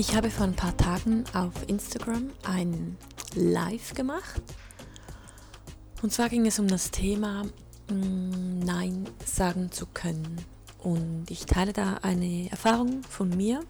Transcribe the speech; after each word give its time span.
Ich 0.00 0.16
habe 0.16 0.30
vor 0.30 0.46
ein 0.46 0.56
paar 0.56 0.74
Tagen 0.78 1.24
auf 1.34 1.52
Instagram 1.66 2.30
ein 2.42 2.96
Live 3.34 3.92
gemacht. 3.92 4.40
Und 6.00 6.10
zwar 6.10 6.30
ging 6.30 6.46
es 6.46 6.58
um 6.58 6.68
das 6.68 6.90
Thema 6.90 7.44
mm, 7.90 8.60
Nein 8.60 9.06
sagen 9.26 9.70
zu 9.70 9.84
können. 9.84 10.42
Und 10.78 11.26
ich 11.30 11.44
teile 11.44 11.74
da 11.74 11.98
eine 12.00 12.50
Erfahrung 12.50 13.02
von 13.02 13.28
mir 13.28 13.60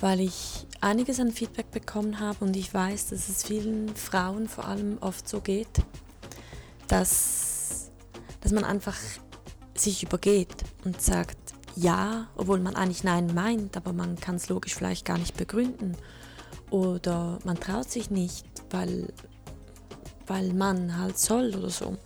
weil 0.00 0.20
ich 0.20 0.66
einiges 0.80 1.18
an 1.20 1.32
Feedback 1.32 1.70
bekommen 1.70 2.20
habe 2.20 2.44
und 2.44 2.56
ich 2.56 2.72
weiß, 2.72 3.08
dass 3.08 3.28
es 3.28 3.42
vielen 3.42 3.94
Frauen 3.96 4.48
vor 4.48 4.64
allem 4.64 4.96
oft 5.00 5.28
so 5.28 5.40
geht, 5.40 5.82
dass, 6.86 7.90
dass 8.40 8.52
man 8.52 8.62
einfach 8.62 8.96
sich 9.74 10.04
übergeht 10.04 10.54
und 10.84 11.02
sagt 11.02 11.47
ja, 11.78 12.28
obwohl 12.36 12.60
man 12.60 12.76
eigentlich 12.76 13.04
nein 13.04 13.32
meint, 13.34 13.76
aber 13.76 13.92
man 13.92 14.16
kann 14.16 14.36
es 14.36 14.48
logisch 14.48 14.74
vielleicht 14.74 15.04
gar 15.04 15.18
nicht 15.18 15.36
begründen 15.36 15.96
oder 16.70 17.38
man 17.44 17.58
traut 17.58 17.90
sich 17.90 18.10
nicht, 18.10 18.44
weil, 18.70 19.12
weil 20.26 20.52
man 20.52 20.98
halt 20.98 21.18
soll 21.18 21.54
oder 21.54 21.70
so. 21.70 21.96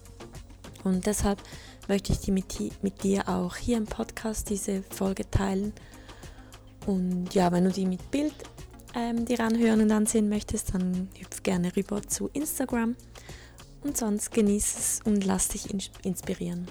Und 0.84 1.06
deshalb 1.06 1.41
möchte 1.89 2.12
ich 2.12 2.20
die 2.20 2.33
mit, 2.33 2.83
mit 2.83 3.03
dir 3.03 3.29
auch 3.29 3.56
hier 3.56 3.77
im 3.77 3.87
Podcast 3.87 4.51
diese 4.51 4.83
Folge 4.83 5.31
teilen 5.31 5.73
und 6.86 7.33
ja, 7.34 7.53
wenn 7.53 7.64
du 7.64 7.70
die 7.70 7.86
mit 7.86 8.11
Bild 8.11 8.34
ähm, 8.95 9.25
dir 9.25 9.41
anhören 9.41 9.81
und 9.81 9.91
ansehen 9.91 10.29
möchtest, 10.29 10.75
dann 10.75 11.09
hüpf 11.19 11.42
gerne 11.42 11.75
rüber 11.77 12.03
zu 12.03 12.29
Instagram. 12.33 12.97
Und 13.83 13.97
sonst 13.97 14.33
genieß 14.33 14.79
es 14.79 15.01
und 15.05 15.25
lass 15.25 15.48
dich 15.48 15.69
inspirieren. 16.05 16.69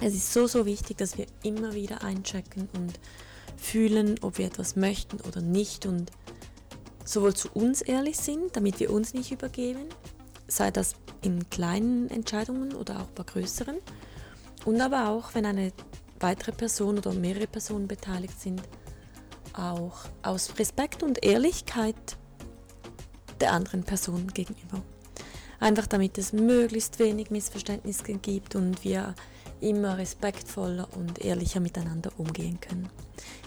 Es 0.00 0.14
ist 0.14 0.32
so, 0.32 0.46
so 0.46 0.66
wichtig, 0.66 0.98
dass 0.98 1.16
wir 1.16 1.26
immer 1.42 1.72
wieder 1.72 2.02
einchecken 2.02 2.68
und 2.76 3.00
fühlen, 3.56 4.16
ob 4.20 4.38
wir 4.38 4.46
etwas 4.46 4.76
möchten 4.76 5.20
oder 5.20 5.40
nicht 5.40 5.86
und 5.86 6.10
sowohl 7.04 7.34
zu 7.34 7.48
uns 7.52 7.80
ehrlich 7.80 8.18
sind, 8.18 8.56
damit 8.56 8.78
wir 8.80 8.92
uns 8.92 9.14
nicht 9.14 9.32
übergeben, 9.32 9.86
sei 10.48 10.70
das 10.70 10.94
in 11.22 11.48
kleinen 11.48 12.10
Entscheidungen 12.10 12.74
oder 12.74 13.00
auch 13.00 13.10
bei 13.14 13.22
größeren, 13.22 13.76
und 14.66 14.80
aber 14.80 15.08
auch, 15.08 15.34
wenn 15.34 15.46
eine 15.46 15.72
weitere 16.18 16.50
Person 16.50 16.98
oder 16.98 17.12
mehrere 17.12 17.46
Personen 17.46 17.86
beteiligt 17.86 18.40
sind, 18.40 18.62
auch 19.52 19.96
aus 20.22 20.58
Respekt 20.58 21.04
und 21.04 21.24
Ehrlichkeit 21.24 21.94
der 23.40 23.52
anderen 23.52 23.84
Person 23.84 24.26
gegenüber. 24.28 24.82
Einfach 25.60 25.86
damit 25.86 26.18
es 26.18 26.32
möglichst 26.32 26.98
wenig 26.98 27.30
Missverständnisse 27.30 28.02
gibt 28.14 28.56
und 28.56 28.82
wir 28.84 29.14
immer 29.68 29.98
respektvoller 29.98 30.88
und 30.96 31.24
ehrlicher 31.24 31.60
miteinander 31.60 32.10
umgehen 32.18 32.60
können. 32.60 32.88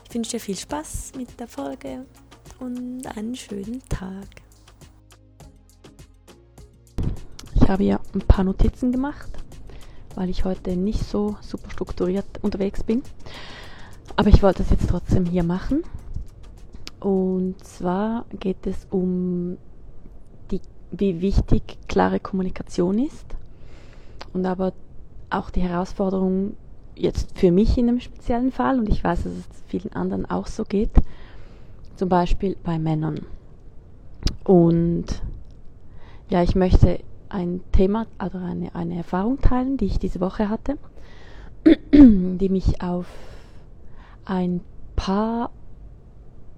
Ich 0.08 0.14
wünsche 0.14 0.32
dir 0.32 0.40
viel 0.40 0.58
Spaß 0.58 1.14
mit 1.16 1.40
der 1.40 1.48
Folge 1.48 2.06
und 2.60 3.06
einen 3.16 3.36
schönen 3.36 3.82
Tag. 3.88 4.28
Ich 7.56 7.70
habe 7.70 7.84
ja 7.84 8.00
ein 8.14 8.22
paar 8.22 8.44
Notizen 8.44 8.92
gemacht, 8.92 9.30
weil 10.16 10.30
ich 10.30 10.44
heute 10.44 10.76
nicht 10.76 11.04
so 11.06 11.38
super 11.42 11.70
strukturiert 11.72 12.26
unterwegs 12.42 12.84
bin. 12.84 13.02
Aber 14.16 14.30
ich 14.30 14.44
wollte 14.44 14.64
es 14.64 14.72
jetzt 14.72 14.90
trotzdem 14.90 15.26
hier 15.26 15.44
machen. 15.44 15.84
Und 17.00 17.64
zwar 17.64 18.26
geht 18.40 18.68
es 18.68 18.88
um 18.90 19.58
die, 20.52 20.60
wie 20.92 21.22
wichtig 21.22 21.78
klare 21.88 22.20
Kommunikation 22.20 22.98
ist 23.00 23.26
und 24.34 24.46
aber 24.46 24.74
auch 25.30 25.50
die 25.50 25.62
Herausforderung 25.62 26.56
jetzt 26.96 27.38
für 27.38 27.52
mich 27.52 27.78
in 27.78 27.88
einem 27.88 28.00
speziellen 28.00 28.52
Fall 28.52 28.80
und 28.80 28.90
ich 28.90 29.04
weiß, 29.04 29.24
dass 29.24 29.34
es 29.34 29.48
vielen 29.68 29.94
anderen 29.94 30.30
auch 30.30 30.48
so 30.48 30.64
geht, 30.64 30.92
zum 31.96 32.10
Beispiel 32.10 32.58
bei 32.64 32.78
Männern. 32.78 33.22
Und 34.44 35.06
ja, 36.30 36.44
ich 36.44 36.56
möchte 36.56 37.00
ein 37.30 37.62
Thema 37.72 38.08
oder 38.24 38.42
eine, 38.42 38.74
eine 38.76 38.98
Erfahrung 38.98 39.40
teilen, 39.40 39.78
die 39.78 39.86
ich 39.86 40.00
diese 40.00 40.20
Woche 40.20 40.50
hatte, 40.50 40.78
die 41.94 42.50
mich 42.50 42.82
auf 42.82 43.06
ein 44.26 44.62
paar 44.96 45.52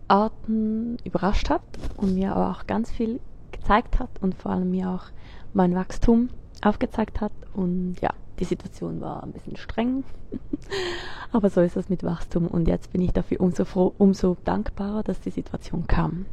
Arten 0.08 0.98
überrascht 1.04 1.50
hat 1.50 1.62
und 1.98 2.16
mir 2.16 2.36
aber 2.36 2.52
auch 2.52 2.68
ganz 2.68 2.92
viel 2.92 3.20
gezeigt 3.52 4.00
hat 4.00 4.10
und 4.22 4.36
vor 4.36 4.52
allem 4.52 4.72
mir 4.72 4.90
auch 4.90 5.06
mein 5.54 5.76
Wachstum 5.76 6.30
aufgezeigt 6.62 7.22
hat. 7.22 7.32
Und 7.54 7.96
ja, 8.02 8.12
die 8.42 8.46
Situation 8.46 9.02
war 9.02 9.22
ein 9.22 9.32
bisschen 9.32 9.56
streng, 9.56 10.04
aber 11.32 11.50
so 11.52 11.62
ist 11.62 11.78
es 11.78 11.90
mit 11.90 12.04
Wachstum 12.04 12.48
und 12.48 12.68
jetzt 12.68 12.92
bin 12.92 13.02
ich 13.02 13.14
dafür 13.14 13.40
umso 13.40 13.66
froh, 13.66 13.94
umso 14.00 14.36
dankbarer, 14.44 15.04
dass 15.04 15.22
die 15.22 15.30
Situation 15.30 15.86
kam. 15.86 16.26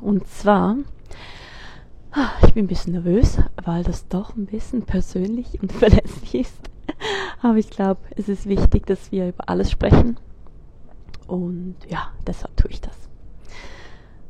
Und 0.00 0.26
zwar, 0.28 0.76
ah, 2.12 2.30
ich 2.46 2.54
bin 2.54 2.64
ein 2.64 2.68
bisschen 2.68 2.92
nervös, 2.92 3.38
weil 3.64 3.82
das 3.82 4.06
doch 4.06 4.36
ein 4.36 4.46
bisschen 4.46 4.82
persönlich 4.82 5.60
und 5.60 5.72
verletzlich 5.72 6.36
ist. 6.36 6.70
Aber 7.42 7.56
ich 7.56 7.70
glaube, 7.70 8.00
es 8.16 8.28
ist 8.28 8.46
wichtig, 8.46 8.86
dass 8.86 9.10
wir 9.10 9.28
über 9.28 9.48
alles 9.48 9.70
sprechen 9.70 10.16
und 11.26 11.74
ja, 11.88 12.12
deshalb 12.24 12.56
tue 12.56 12.70
ich 12.70 12.80
das. 12.80 12.96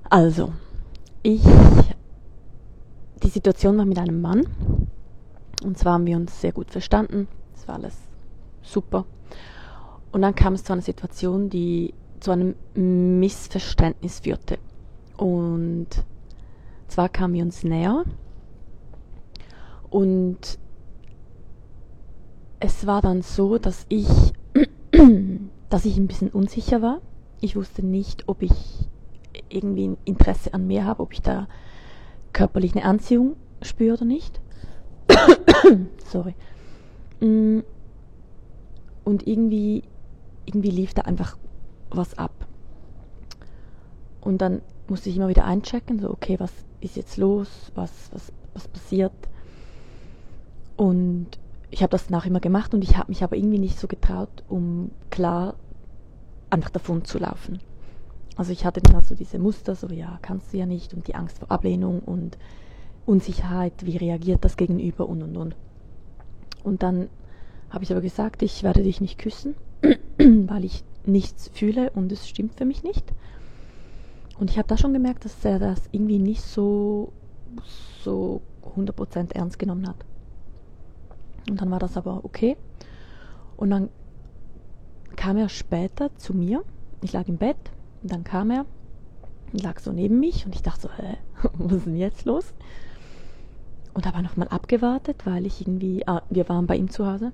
Also, 0.09 0.53
ich, 1.23 1.43
die 3.23 3.29
Situation 3.29 3.77
war 3.77 3.85
mit 3.85 3.99
einem 3.99 4.23
Mann. 4.23 4.47
Und 5.65 5.79
zwar 5.79 5.95
haben 5.95 6.07
wir 6.07 6.17
uns 6.17 6.41
sehr 6.41 6.53
gut 6.53 6.71
verstanden. 6.71 7.29
Es 7.55 7.67
war 7.67 7.77
alles 7.77 7.97
super. 8.63 9.07
Und 10.13 10.23
dann 10.23 10.35
kam 10.35 10.55
es 10.55 10.65
zu 10.65 10.73
einer 10.73 10.83
Situation, 10.83 11.51
die 11.51 11.95
zu 12.21 12.31
einem 12.31 12.55
Missverständnis 12.75 14.21
führte. 14.21 14.59
Und 15.17 15.89
zwar 16.89 17.09
kamen 17.09 17.35
wir 17.35 17.45
uns 17.45 17.65
näher. 17.65 18.05
Und 19.91 20.59
es 22.61 22.87
war 22.87 23.03
dann 23.03 23.23
so, 23.23 23.59
dass 23.59 23.87
ich 23.89 24.09
dass 25.69 25.85
ich 25.85 25.97
ein 25.97 26.07
bisschen 26.07 26.31
unsicher 26.31 26.83
war. 26.83 27.01
Ich 27.41 27.57
wusste 27.57 27.85
nicht, 27.85 28.29
ob 28.29 28.43
ich 28.43 28.53
irgendwie 29.49 29.89
ein 29.89 29.99
Interesse 30.05 30.55
an 30.55 30.67
mir 30.67 30.85
habe, 30.85 31.03
ob 31.03 31.13
ich 31.13 31.23
da 31.23 31.49
körperlich 32.33 32.75
eine 32.75 32.85
Anziehung 32.85 33.37
spüre 33.63 33.97
oder 33.97 34.05
nicht. 34.05 34.41
Sorry. 36.11 36.35
Mm. 37.21 37.61
Und 39.05 39.27
irgendwie, 39.27 39.85
irgendwie 40.47 40.71
lief 40.71 40.95
da 40.95 41.03
einfach 41.03 41.37
was 41.91 42.19
ab. 42.19 42.33
Und 44.21 44.39
dann 44.39 44.63
musste 44.89 45.09
ich 45.09 45.17
immer 45.17 45.29
wieder 45.29 45.45
einchecken, 45.45 46.01
so, 46.01 46.11
okay, 46.11 46.41
was 46.41 46.53
ist 46.81 46.97
jetzt 46.97 47.17
los, 47.17 47.71
was, 47.75 48.11
was, 48.13 48.33
was 48.55 48.67
passiert. 48.69 49.13
Und 50.77 51.29
ich 51.71 51.83
habe 51.83 51.91
das 51.91 52.07
danach 52.07 52.27
immer 52.27 52.41
gemacht 52.41 52.75
und 52.75 52.83
ich 52.83 52.97
habe 52.97 53.11
mich 53.11 53.23
aber 53.23 53.37
irgendwie 53.37 53.59
nicht 53.59 53.79
so 53.79 53.87
getraut, 53.87 54.45
um 54.49 54.91
klar 55.11 55.55
einfach 56.51 56.71
davon 56.71 57.05
zu 57.05 57.19
laufen. 57.19 57.61
Also 58.37 58.53
ich 58.53 58.65
hatte 58.65 58.81
dann 58.81 58.97
also 58.97 59.15
diese 59.15 59.39
Muster, 59.39 59.75
so 59.75 59.89
ja, 59.89 60.19
kannst 60.23 60.53
du 60.53 60.59
ja 60.59 60.67
nicht 60.67 60.93
und 60.95 61.09
die 61.09 61.15
Angst 61.15 61.39
vor 61.39 61.51
Ablehnung 61.51 62.01
und 62.01 62.37
Unsicherheit, 63.07 63.87
wie 63.87 63.97
reagiert 63.97 64.45
das 64.45 64.57
Gegenüber 64.57 65.09
und 65.09 65.23
und 65.23 65.37
und. 65.37 65.57
Und 66.63 66.83
dann 66.83 67.09
habe 67.71 67.85
ich 67.85 67.93
aber 67.93 68.01
gesagt, 68.01 68.43
ich 68.43 68.63
werde 68.63 68.83
dich 68.83 69.01
nicht 69.01 69.19
küssen, 69.19 69.55
weil 70.19 70.65
ich 70.65 70.85
nichts 71.05 71.49
fühle 71.55 71.91
und 71.91 72.11
es 72.11 72.29
stimmt 72.29 72.57
für 72.57 72.65
mich 72.65 72.83
nicht. 72.83 73.13
Und 74.39 74.51
ich 74.51 74.59
habe 74.59 74.69
da 74.69 74.77
schon 74.77 74.93
gemerkt, 74.93 75.25
dass 75.25 75.45
er 75.45 75.59
das 75.59 75.81
irgendwie 75.93 76.19
nicht 76.19 76.43
so, 76.43 77.13
so 78.03 78.43
100% 78.77 79.33
ernst 79.33 79.59
genommen 79.59 79.89
hat. 79.89 79.97
Und 81.49 81.61
dann 81.61 81.71
war 81.71 81.79
das 81.79 81.97
aber 81.97 82.25
okay. 82.25 82.57
Und 83.57 83.71
dann 83.71 83.89
kam 85.15 85.37
er 85.37 85.49
später 85.49 86.15
zu 86.17 86.35
mir. 86.35 86.63
Ich 87.03 87.13
lag 87.13 87.29
im 87.29 87.39
Bett 87.39 87.57
und 88.03 88.13
dann 88.13 88.25
kam 88.25 88.51
er 88.51 88.67
und 89.53 89.63
lag 89.63 89.79
so 89.79 89.93
neben 89.93 90.19
mich 90.21 90.45
und 90.45 90.55
ich 90.55 90.63
dachte 90.63 90.83
so, 90.83 90.89
hä, 90.91 91.17
was 91.55 91.73
ist 91.73 91.87
denn 91.87 91.97
jetzt 91.97 92.25
los? 92.25 92.53
Und 93.97 94.07
habe 94.07 94.23
nochmal 94.23 94.49
abgewartet, 94.49 95.25
weil 95.25 95.47
ich 95.47 95.63
irgendwie, 95.63 96.07
ah, 96.07 96.23
wir 96.29 96.51
waren 96.51 96.67
bei 96.67 96.77
ihm 96.77 96.91
zu 96.91 97.07
Hause, 97.07 97.33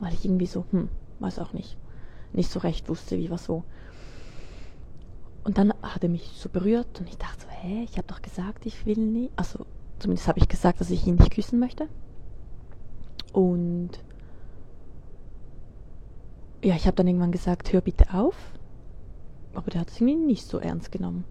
weil 0.00 0.14
ich 0.14 0.24
irgendwie 0.24 0.46
so, 0.46 0.64
hm, 0.70 0.88
weiß 1.18 1.40
auch 1.40 1.52
nicht, 1.52 1.76
nicht 2.32 2.48
so 2.48 2.60
recht 2.60 2.88
wusste, 2.88 3.18
wie 3.18 3.28
was 3.28 3.48
wo. 3.48 3.64
Und 5.42 5.58
dann 5.58 5.74
hat 5.82 6.04
er 6.04 6.10
mich 6.10 6.30
so 6.36 6.48
berührt 6.48 7.00
und 7.00 7.08
ich 7.08 7.18
dachte 7.18 7.42
so, 7.42 7.48
hä, 7.48 7.82
ich 7.82 7.96
habe 7.98 8.06
doch 8.06 8.22
gesagt, 8.22 8.66
ich 8.66 8.86
will 8.86 8.98
nicht. 8.98 9.32
Also 9.34 9.66
zumindest 9.98 10.28
habe 10.28 10.38
ich 10.38 10.46
gesagt, 10.46 10.80
dass 10.80 10.90
ich 10.90 11.04
ihn 11.08 11.16
nicht 11.16 11.32
küssen 11.32 11.58
möchte. 11.58 11.88
Und 13.32 13.90
ja, 16.62 16.76
ich 16.76 16.86
habe 16.86 16.94
dann 16.94 17.08
irgendwann 17.08 17.32
gesagt, 17.32 17.72
hör 17.72 17.80
bitte 17.80 18.14
auf. 18.14 18.36
Aber 19.54 19.72
der 19.72 19.80
hat 19.80 19.90
es 19.90 20.00
irgendwie 20.00 20.24
nicht 20.24 20.46
so 20.46 20.58
ernst 20.58 20.92
genommen. 20.92 21.24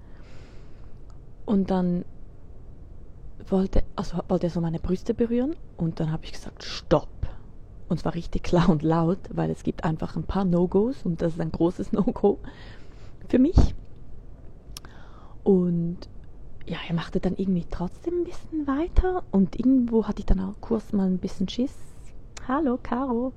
Und 1.46 1.72
dann 1.72 2.04
wollte, 3.48 3.84
also 3.96 4.18
wollte 4.28 4.48
er 4.48 4.52
so 4.52 4.62
meine 4.62 4.80
Brüste 4.80 5.14
berühren 5.14 5.56
und 5.78 6.00
dann 6.00 6.12
habe 6.12 6.26
ich 6.26 6.34
gesagt, 6.34 6.64
stopp. 6.64 7.10
Und 7.90 8.00
zwar 8.00 8.16
richtig 8.16 8.44
klar 8.44 8.70
und 8.70 8.84
laut, 8.84 9.20
weil 9.30 9.50
es 9.50 9.64
gibt 9.64 9.86
einfach 9.86 10.16
ein 10.16 10.24
paar 10.24 10.44
No-Gos 10.44 11.04
und 11.04 11.22
das 11.22 11.34
ist 11.34 11.42
ein 11.42 11.52
großes 11.52 11.94
No-Go 11.94 12.40
für 13.30 13.40
mich. 13.40 13.76
Und 15.44 15.98
ja, 16.66 16.78
er 16.88 16.96
machte 16.96 17.22
dann 17.22 17.36
irgendwie 17.38 17.66
trotzdem 17.70 18.22
ein 18.22 18.24
bisschen 18.26 18.68
weiter 18.68 19.24
und 19.32 19.58
irgendwo 19.58 20.06
hatte 20.06 20.20
ich 20.20 20.26
dann 20.26 20.42
auch 20.42 20.56
kurz 20.60 20.92
mal 20.92 21.08
ein 21.08 21.20
bisschen 21.20 21.48
Schiss. 21.48 21.74
Hallo, 22.48 22.78
Caro. 22.82 23.32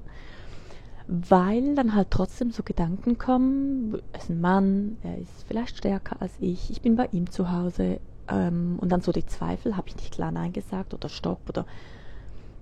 Weil 1.06 1.74
dann 1.74 1.94
halt 1.94 2.10
trotzdem 2.10 2.50
so 2.50 2.62
Gedanken 2.64 3.18
kommen, 3.18 4.00
er 4.12 4.20
ist 4.20 4.30
ein 4.30 4.40
Mann, 4.40 4.98
er 5.02 5.18
ist 5.18 5.44
vielleicht 5.46 5.76
stärker 5.78 6.20
als 6.20 6.32
ich, 6.40 6.70
ich 6.70 6.82
bin 6.82 6.96
bei 6.96 7.08
ihm 7.12 7.30
zu 7.30 7.50
Hause. 7.50 8.00
Ähm, 8.30 8.78
und 8.80 8.90
dann 8.90 9.00
so 9.00 9.12
die 9.12 9.26
Zweifel, 9.26 9.76
habe 9.76 9.88
ich 9.88 9.96
nicht 9.96 10.12
klar 10.12 10.30
Nein 10.30 10.52
gesagt 10.52 10.94
oder 10.94 11.08
Stopp 11.08 11.48
oder 11.48 11.66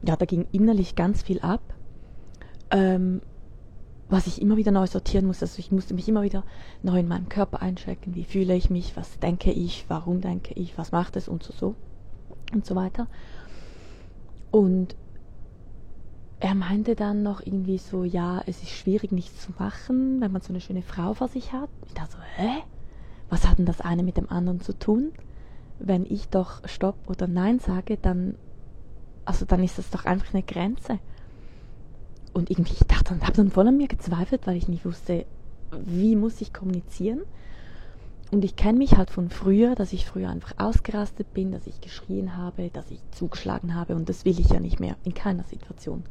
ja, 0.02 0.16
da 0.16 0.24
ging 0.24 0.46
innerlich 0.52 0.94
ganz 0.94 1.22
viel 1.22 1.40
ab. 1.40 1.60
Ähm, 2.70 3.20
was 4.08 4.26
ich 4.26 4.40
immer 4.40 4.56
wieder 4.56 4.72
neu 4.72 4.86
sortieren 4.86 5.26
muss. 5.26 5.42
Also 5.42 5.58
ich 5.58 5.70
musste 5.70 5.94
mich 5.94 6.08
immer 6.08 6.22
wieder 6.22 6.44
neu 6.82 7.00
in 7.00 7.08
meinem 7.08 7.28
Körper 7.28 7.60
einchecken. 7.60 8.14
Wie 8.14 8.24
fühle 8.24 8.54
ich 8.54 8.70
mich? 8.70 8.96
Was 8.96 9.18
denke 9.18 9.52
ich? 9.52 9.84
Warum 9.88 10.20
denke 10.20 10.54
ich? 10.54 10.78
Was 10.78 10.92
macht 10.92 11.16
es? 11.16 11.28
Und 11.28 11.42
so, 11.42 11.52
so. 11.52 11.74
Und 12.52 12.64
so 12.64 12.74
weiter. 12.74 13.06
Und 14.50 14.96
er 16.40 16.54
meinte 16.54 16.94
dann 16.94 17.22
noch 17.22 17.44
irgendwie 17.44 17.78
so, 17.78 18.04
ja, 18.04 18.42
es 18.46 18.62
ist 18.62 18.70
schwierig, 18.70 19.12
nichts 19.12 19.42
zu 19.42 19.52
machen, 19.58 20.20
wenn 20.20 20.32
man 20.32 20.40
so 20.40 20.50
eine 20.50 20.60
schöne 20.60 20.82
Frau 20.82 21.12
vor 21.14 21.28
sich 21.28 21.52
hat. 21.52 21.68
Ich 21.86 21.94
dachte 21.94 22.12
so, 22.12 22.18
hä? 22.36 22.62
Was 23.28 23.46
hat 23.46 23.58
denn 23.58 23.66
das 23.66 23.82
eine 23.82 24.02
mit 24.02 24.16
dem 24.16 24.30
anderen 24.30 24.60
zu 24.60 24.72
tun? 24.72 25.12
Wenn 25.78 26.04
ich 26.06 26.28
doch 26.28 26.60
Stopp 26.66 26.96
oder 27.06 27.26
Nein 27.26 27.60
sage, 27.60 27.98
dann, 28.00 28.36
also 29.24 29.44
dann 29.44 29.62
ist 29.62 29.78
das 29.78 29.90
doch 29.90 30.04
einfach 30.04 30.34
eine 30.34 30.42
Grenze. 30.42 30.98
Und 32.32 32.50
irgendwie, 32.50 32.74
ich 32.74 32.86
dachte 32.86 33.14
und 33.14 33.22
habe 33.22 33.32
dann 33.32 33.50
voll 33.50 33.68
an 33.68 33.76
mir 33.76 33.88
gezweifelt, 33.88 34.46
weil 34.46 34.56
ich 34.56 34.68
nicht 34.68 34.84
wusste, 34.84 35.24
wie 35.72 36.16
muss 36.16 36.40
ich 36.40 36.52
kommunizieren. 36.52 37.22
Und 38.30 38.44
ich 38.44 38.56
kenne 38.56 38.78
mich 38.78 38.96
halt 38.96 39.10
von 39.10 39.30
früher, 39.30 39.74
dass 39.74 39.92
ich 39.92 40.04
früher 40.04 40.28
einfach 40.28 40.52
ausgerastet 40.58 41.32
bin, 41.32 41.50
dass 41.50 41.66
ich 41.66 41.80
geschrien 41.80 42.36
habe, 42.36 42.68
dass 42.70 42.90
ich 42.90 43.00
zugeschlagen 43.10 43.74
habe 43.74 43.96
und 43.96 44.08
das 44.08 44.24
will 44.24 44.38
ich 44.38 44.50
ja 44.50 44.60
nicht 44.60 44.80
mehr, 44.80 44.96
in 45.04 45.14
keiner 45.14 45.44
Situation. 45.44 46.04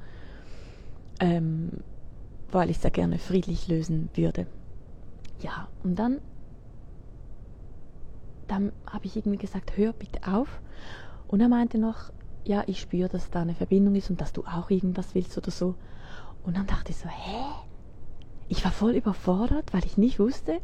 Ähm, 1.19 1.69
weil 2.52 2.69
ich 2.69 2.78
es 2.78 2.84
ja 2.84 2.90
gerne 2.90 3.19
friedlich 3.19 3.68
lösen 3.68 4.10
würde. 4.16 4.48
Ja, 5.42 5.68
und 5.84 5.98
dann, 6.00 6.19
dann 8.48 8.72
habe 8.86 9.06
ich 9.06 9.16
irgendwie 9.16 9.38
gesagt, 9.38 9.78
hör 9.78 9.94
bitte 9.94 10.20
auf. 10.32 10.62
Und 11.28 11.42
er 11.42 11.50
meinte 11.50 11.78
noch, 11.78 12.12
ja, 12.46 12.64
ich 12.68 12.80
spüre, 12.80 13.10
dass 13.10 13.30
da 13.30 13.42
eine 13.42 13.56
Verbindung 13.56 13.96
ist 13.96 14.10
und 14.10 14.22
dass 14.22 14.34
du 14.34 14.44
auch 14.46 14.70
irgendwas 14.70 15.14
willst 15.16 15.38
oder 15.38 15.52
so. 15.52 15.76
Und 16.44 16.58
dann 16.58 16.68
dachte 16.68 16.92
ich 16.92 16.98
so, 16.98 17.10
hä? 17.10 17.44
Ich 18.48 18.64
war 18.64 18.72
voll 18.72 18.94
überfordert, 18.94 19.74
weil 19.74 19.86
ich 19.86 19.98
nicht 19.98 20.20
wusste, 20.20 20.60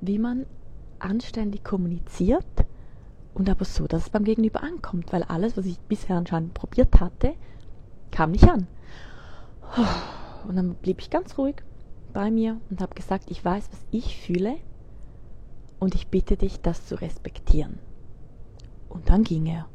wie 0.00 0.20
man 0.20 0.46
anständig 1.00 1.64
kommuniziert 1.64 2.46
und 3.34 3.50
aber 3.50 3.64
so, 3.64 3.88
dass 3.88 4.04
es 4.04 4.10
beim 4.10 4.22
Gegenüber 4.22 4.62
ankommt, 4.62 5.12
weil 5.12 5.24
alles, 5.24 5.56
was 5.56 5.66
ich 5.66 5.80
bisher 5.80 6.16
anscheinend 6.16 6.54
probiert 6.54 7.00
hatte, 7.00 7.34
kam 8.12 8.30
nicht 8.30 8.48
an. 8.48 8.68
Und 10.46 10.54
dann 10.54 10.74
blieb 10.74 11.00
ich 11.00 11.10
ganz 11.10 11.36
ruhig 11.36 11.56
bei 12.12 12.30
mir 12.30 12.60
und 12.70 12.80
habe 12.80 12.94
gesagt, 12.94 13.30
ich 13.30 13.44
weiß, 13.44 13.68
was 13.72 13.84
ich 13.90 14.16
fühle 14.16 14.56
und 15.84 15.94
ich 15.94 16.08
bitte 16.08 16.38
dich, 16.38 16.62
das 16.62 16.86
zu 16.86 16.98
respektieren. 16.98 17.78
Und 18.88 19.10
dann 19.10 19.22
ging 19.22 19.44
er. 19.44 19.68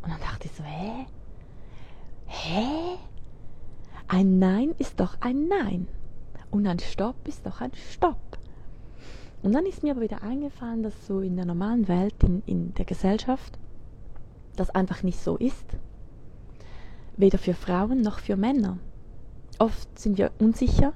Und 0.00 0.12
dann 0.12 0.20
dachte 0.20 0.46
ich 0.46 0.52
so, 0.52 0.62
hä? 0.62 1.06
Hä? 2.26 2.98
Ein 4.06 4.38
Nein 4.38 4.76
ist 4.78 5.00
doch 5.00 5.16
ein 5.20 5.48
Nein. 5.48 5.88
Und 6.52 6.68
ein 6.68 6.78
Stopp 6.78 7.26
ist 7.26 7.44
doch 7.44 7.60
ein 7.60 7.72
Stopp. 7.74 8.38
Und 9.42 9.56
dann 9.56 9.66
ist 9.66 9.82
mir 9.82 9.90
aber 9.90 10.02
wieder 10.02 10.22
eingefallen, 10.22 10.84
dass 10.84 11.08
so 11.08 11.18
in 11.18 11.34
der 11.34 11.46
normalen 11.46 11.88
Welt, 11.88 12.22
in, 12.22 12.44
in 12.46 12.74
der 12.74 12.84
Gesellschaft, 12.84 13.58
das 14.54 14.70
einfach 14.70 15.02
nicht 15.02 15.18
so 15.18 15.36
ist. 15.36 15.66
Weder 17.16 17.38
für 17.38 17.54
Frauen 17.54 18.02
noch 18.02 18.20
für 18.20 18.36
Männer. 18.36 18.78
Oft 19.58 19.98
sind 19.98 20.16
wir 20.16 20.30
unsicher 20.38 20.92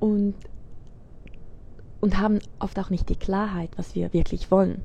und, 0.00 0.34
und 2.04 2.18
haben 2.18 2.38
oft 2.58 2.78
auch 2.78 2.90
nicht 2.90 3.08
die 3.08 3.16
Klarheit, 3.16 3.70
was 3.76 3.94
wir 3.94 4.12
wirklich 4.12 4.50
wollen. 4.50 4.82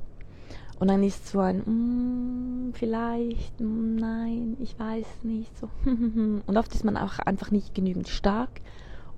Und 0.80 0.88
dann 0.88 1.04
ist 1.04 1.28
so 1.28 1.42
ein, 1.42 1.58
mm, 1.58 2.74
vielleicht, 2.76 3.60
mm, 3.60 3.98
nein, 3.98 4.56
ich 4.62 4.80
weiß 4.80 5.06
nicht. 5.24 5.52
So. 5.58 5.70
Und 5.84 6.58
oft 6.58 6.74
ist 6.74 6.86
man 6.86 6.96
auch 6.96 7.20
einfach 7.20 7.52
nicht 7.52 7.76
genügend 7.76 8.08
stark, 8.08 8.62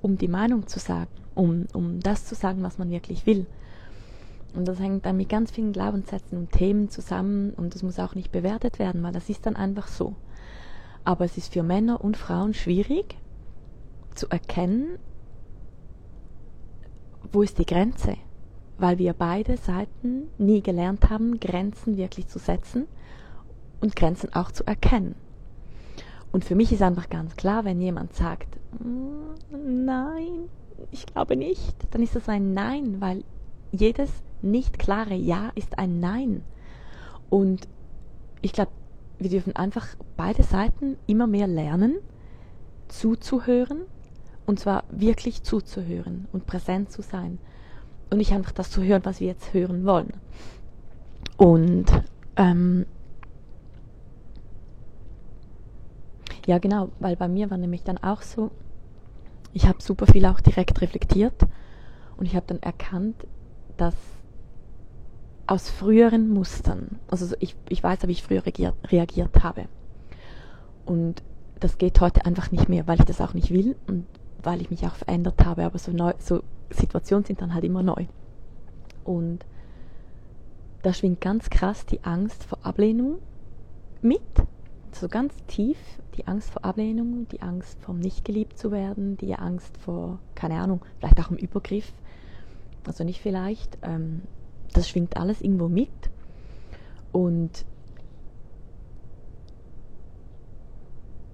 um 0.02 0.18
die 0.18 0.28
Meinung 0.28 0.66
zu 0.66 0.80
sagen, 0.80 1.12
um, 1.36 1.68
um 1.74 2.00
das 2.00 2.26
zu 2.26 2.34
sagen, 2.34 2.64
was 2.64 2.80
man 2.80 2.90
wirklich 2.90 3.28
will. 3.28 3.46
Und 4.56 4.68
das 4.68 4.80
hängt 4.80 5.06
dann 5.06 5.18
mit 5.18 5.30
ganz 5.30 5.52
vielen 5.52 5.72
Glaubenssätzen 5.72 6.40
und 6.40 6.52
Themen 6.52 6.90
zusammen 6.90 7.52
und 7.52 7.76
das 7.76 7.84
muss 7.84 8.00
auch 8.00 8.16
nicht 8.16 8.32
bewertet 8.32 8.80
werden, 8.80 9.04
weil 9.04 9.14
das 9.14 9.30
ist 9.30 9.46
dann 9.46 9.56
einfach 9.56 9.88
so. 9.88 10.16
Aber 11.04 11.26
es 11.26 11.38
ist 11.38 11.54
für 11.54 11.62
Männer 11.62 12.04
und 12.04 12.18
Frauen 12.18 12.56
schwierig 12.56 13.16
zu 14.16 14.28
erkennen, 14.28 14.98
wo 17.32 17.42
ist 17.42 17.58
die 17.58 17.66
Grenze 17.66 18.18
weil 18.82 18.98
wir 18.98 19.14
beide 19.14 19.58
Seiten 19.58 20.28
nie 20.40 20.62
gelernt 20.62 21.10
haben, 21.10 21.40
Grenzen 21.40 21.98
wirklich 21.98 22.28
zu 22.28 22.40
setzen 22.40 22.88
und 23.80 23.96
Grenzen 23.96 24.34
auch 24.34 24.52
zu 24.52 24.66
erkennen. 24.66 25.16
Und 26.32 26.46
für 26.46 26.56
mich 26.56 26.72
ist 26.72 26.82
einfach 26.82 27.10
ganz 27.10 27.36
klar, 27.36 27.64
wenn 27.64 27.80
jemand 27.80 28.16
sagt, 28.16 28.58
mm, 28.80 29.86
nein, 29.86 30.50
ich 30.90 31.06
glaube 31.06 31.36
nicht, 31.36 31.76
dann 31.92 32.02
ist 32.02 32.16
das 32.16 32.28
ein 32.28 32.54
Nein, 32.54 33.00
weil 33.00 33.24
jedes 33.72 34.10
nicht 34.42 34.80
klare 34.80 35.14
Ja 35.14 35.52
ist 35.54 35.78
ein 35.78 36.00
Nein. 36.00 36.44
Und 37.30 37.68
ich 38.42 38.54
glaube, 38.54 38.72
wir 39.20 39.30
dürfen 39.30 39.56
einfach 39.56 39.86
beide 40.18 40.42
Seiten 40.42 40.98
immer 41.06 41.28
mehr 41.28 41.48
lernen, 41.48 41.98
zuzuhören, 42.88 43.82
und 44.46 44.60
zwar 44.60 44.84
wirklich 44.92 45.44
zuzuhören 45.44 46.28
und 46.32 46.46
präsent 46.46 46.92
zu 46.92 47.02
sein 47.02 47.40
und 48.10 48.18
nicht 48.18 48.34
einfach 48.34 48.52
das 48.52 48.70
zu 48.72 48.84
hören, 48.84 49.06
was 49.06 49.20
wir 49.20 49.28
jetzt 49.28 49.54
hören 49.54 49.86
wollen. 49.86 50.14
Und 51.38 51.86
ähm, 52.36 52.86
ja, 56.46 56.58
genau, 56.58 56.90
weil 57.00 57.16
bei 57.16 57.28
mir 57.28 57.50
war 57.50 57.58
nämlich 57.58 57.84
dann 57.84 57.98
auch 57.98 58.22
so, 58.22 58.52
ich 59.54 59.68
habe 59.68 59.82
super 59.82 60.06
viel 60.06 60.26
auch 60.26 60.40
direkt 60.40 60.82
reflektiert 60.82 61.48
und 62.18 62.26
ich 62.26 62.36
habe 62.36 62.46
dann 62.48 62.62
erkannt, 62.62 63.28
dass 63.78 63.96
aus 65.48 65.70
früheren 65.70 66.30
Mustern, 66.30 67.00
also 67.10 67.36
ich, 67.40 67.56
ich 67.70 67.84
weiß, 67.84 68.00
wie 68.08 68.12
ich 68.12 68.24
früher 68.24 68.46
reagiert, 68.46 68.76
reagiert 68.90 69.44
habe. 69.44 69.66
Und 70.86 71.24
das 71.60 71.78
geht 71.78 72.00
heute 72.00 72.26
einfach 72.26 72.52
nicht 72.52 72.70
mehr, 72.70 72.88
weil 72.88 73.00
ich 73.00 73.06
das 73.06 73.22
auch 73.22 73.34
nicht 73.34 73.52
will 73.52 73.76
und 73.88 74.06
weil 74.44 74.62
ich 74.62 74.70
mich 74.70 74.86
auch 74.86 74.96
verändert 74.96 75.44
habe, 75.46 75.66
aber 75.66 75.78
so, 75.78 75.92
neu, 75.92 76.14
so 76.20 76.44
Situationen 76.70 77.26
sind 77.26 77.42
dann 77.42 77.54
halt 77.54 77.64
immer 77.64 77.84
neu. 77.84 78.06
Und 79.04 79.46
da 80.84 80.94
schwingt 80.94 81.22
ganz 81.22 81.50
krass 81.50 81.86
die 81.86 82.04
Angst 82.04 82.44
vor 82.44 82.60
Ablehnung 82.64 83.20
mit, 84.02 84.22
so 84.94 85.08
ganz 85.08 85.34
tief 85.48 85.78
die 86.18 86.28
Angst 86.28 86.52
vor 86.52 86.66
Ablehnung, 86.66 87.28
die 87.32 87.42
Angst 87.42 87.80
vom 87.82 88.00
nicht 88.00 88.26
geliebt 88.26 88.58
zu 88.58 88.72
werden, 88.72 89.18
die 89.18 89.36
Angst 89.36 89.78
vor, 89.78 90.20
keine 90.36 90.60
Ahnung, 90.60 90.82
vielleicht 90.98 91.20
auch 91.20 91.32
im 91.32 91.38
Übergriff, 91.38 91.94
also 92.86 93.04
nicht 93.04 93.22
vielleicht, 93.22 93.78
ähm, 93.82 94.24
das 94.74 94.90
schwingt 94.90 95.18
alles 95.18 95.42
irgendwo 95.42 95.68
mit. 95.68 95.90
Und 97.12 97.66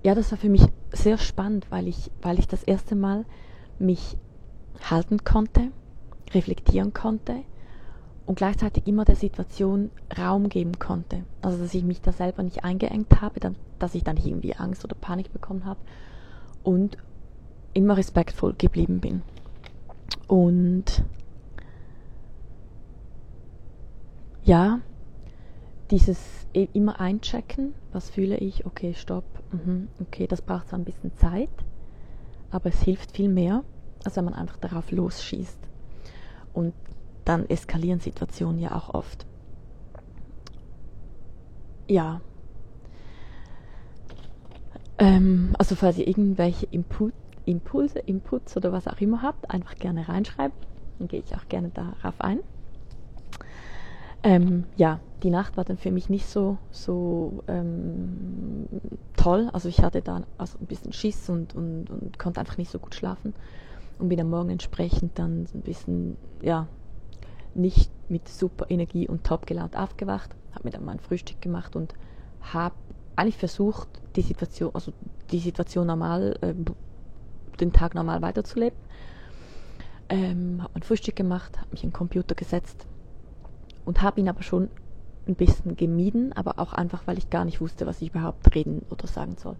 ja, 0.03 0.15
das 0.15 0.31
war 0.31 0.37
für 0.37 0.49
mich 0.49 0.63
sehr 0.91 1.17
spannend, 1.17 1.67
weil 1.70 1.88
ich, 1.88 2.12
weil 2.22 2.39
ich 2.39 2.48
das 2.48 2.63
erste 2.63 2.96
Mal 2.96 3.25
mich 3.79 4.17
halten 4.89 5.24
konnte, 5.24 5.72
reflektieren 6.34 6.94
konnte 6.94 7.44
und 8.25 8.36
gleichzeitig 8.36 8.88
immer 8.88 9.06
der 9.06 9.15
Situation 9.15 9.89
Raum 10.17 10.50
geben 10.50 10.79
konnte. 10.79 11.24
Also 11.41 11.58
dass 11.58 11.74
ich 11.74 11.84
mich 11.84 12.01
da 12.01 12.12
selber 12.12 12.44
nicht 12.44 12.63
eingeengt 12.63 13.22
habe, 13.22 13.39
dann, 13.39 13.56
dass 13.79 13.96
ich 13.96 14.03
dann 14.03 14.15
nicht 14.15 14.27
irgendwie 14.27 14.56
Angst 14.56 14.84
oder 14.84 14.96
Panik 14.96 15.32
bekommen 15.32 15.65
habe 15.65 15.79
und 16.63 16.98
immer 17.74 17.96
respektvoll 17.96 18.53
geblieben 18.58 19.00
bin. 19.00 19.22
Und 20.27 21.03
ja, 24.44 24.79
dieses 25.91 26.48
e, 26.53 26.67
immer 26.74 27.00
einchecken, 27.00 27.74
was 27.91 28.10
fühle 28.10 28.38
ich, 28.38 28.65
okay, 28.65 28.94
stopp, 28.94 29.25
mhm, 29.51 29.88
okay, 30.01 30.27
das 30.27 30.41
braucht 30.41 30.70
zwar 30.70 30.79
ein 30.79 30.86
bisschen 30.86 31.15
Zeit, 31.15 31.50
aber 32.51 32.70
es 32.70 32.82
hilft 32.82 33.12
viel 33.12 33.29
mehr, 33.29 33.63
als 34.03 34.17
wenn 34.17 34.25
man 34.25 34.34
einfach 34.34 34.58
darauf 34.58 34.91
losschießt. 34.91 35.60
Und 36.53 36.74
dann 37.25 37.50
eskalieren 37.50 38.00
Situationen 38.00 38.60
ja 38.60 38.75
auch 38.75 38.94
oft. 38.94 39.25
Ja. 41.88 42.22
Ähm, 44.98 45.53
also 45.58 45.75
falls 45.75 45.98
ihr 45.98 46.08
irgendwelche 46.08 46.65
Input, 46.67 47.13
Impulse, 47.46 48.00
Inputs 48.00 48.58
oder 48.58 48.72
was 48.72 48.88
auch 48.88 49.00
immer 49.00 49.22
habt, 49.22 49.50
einfach 49.51 49.75
gerne 49.75 50.08
reinschreiben. 50.08 50.58
Dann 51.00 51.08
gehe 51.08 51.22
ich 51.25 51.36
auch 51.36 51.48
gerne 51.48 51.70
darauf 51.70 52.20
ein. 52.22 52.39
Ähm, 54.27 54.65
ja, 54.75 55.00
die 55.24 55.29
Nacht 55.29 55.55
war 55.55 55.63
dann 55.63 55.77
für 55.77 55.89
mich 55.89 56.10
nicht 56.10 56.27
so, 56.27 56.57
so 56.69 57.46
ähm, 57.48 58.67
toll. 59.15 59.50
Also 59.53 59.69
ich 59.69 59.81
hatte 59.81 60.01
da 60.01 60.24
also 60.38 60.57
ein 60.60 60.65
bisschen 60.65 60.91
Schiss 60.91 61.29
und, 61.29 61.55
und, 61.55 61.89
und 61.89 62.19
konnte 62.19 62.41
einfach 62.41 62.57
nicht 62.57 62.69
so 62.69 62.77
gut 62.77 62.93
schlafen 62.93 63.34
und 64.00 64.10
bin 64.10 64.19
am 64.19 64.29
Morgen 64.29 64.50
entsprechend 64.50 65.17
dann 65.17 65.48
ein 65.53 65.62
bisschen, 65.62 66.17
ja, 66.41 66.67
nicht 67.55 67.89
mit 68.10 68.27
super 68.27 68.65
Energie 68.69 69.07
und 69.07 69.24
top 69.24 69.48
gelaunt 69.48 69.77
aufgewacht, 69.77 70.36
habe 70.51 70.65
mir 70.65 70.72
dann 70.72 70.84
mein 70.84 71.00
Frühstück 71.00 71.41
gemacht 71.41 71.77
und 71.77 71.93
habe 72.41 72.75
eigentlich 73.15 73.38
versucht, 73.38 73.88
die 74.17 74.24
Situation, 74.24 74.72
also 74.74 74.91
die 75.31 75.39
Situation 75.39 75.88
normal, 75.88 76.38
äh, 76.41 76.53
den 77.62 77.72
Tag 77.72 77.96
normal 77.96 78.22
weiterzuleben. 78.22 78.77
Ähm, 80.10 80.62
habe 80.62 80.72
mein 80.74 80.84
Frühstück 80.84 81.15
gemacht, 81.15 81.57
habe 81.57 81.69
mich 81.72 81.86
in 81.86 81.91
den 81.91 81.96
Computer 81.96 82.36
gesetzt 82.36 82.86
und 83.88 84.01
habe 84.01 84.20
ihn 84.20 84.27
aber 84.27 84.44
schon 84.44 84.70
ein 85.27 85.36
bisschen 85.36 85.77
gemieden, 85.77 86.34
aber 86.34 86.60
auch 86.60 86.74
einfach, 86.74 87.08
weil 87.08 87.17
ich 87.17 87.29
gar 87.29 87.46
nicht 87.46 87.62
wusste, 87.62 87.86
was 87.86 88.01
ich 88.01 88.10
überhaupt 88.10 88.53
reden 88.53 88.86
oder 88.89 89.08
sagen 89.08 89.38
soll. 89.38 89.56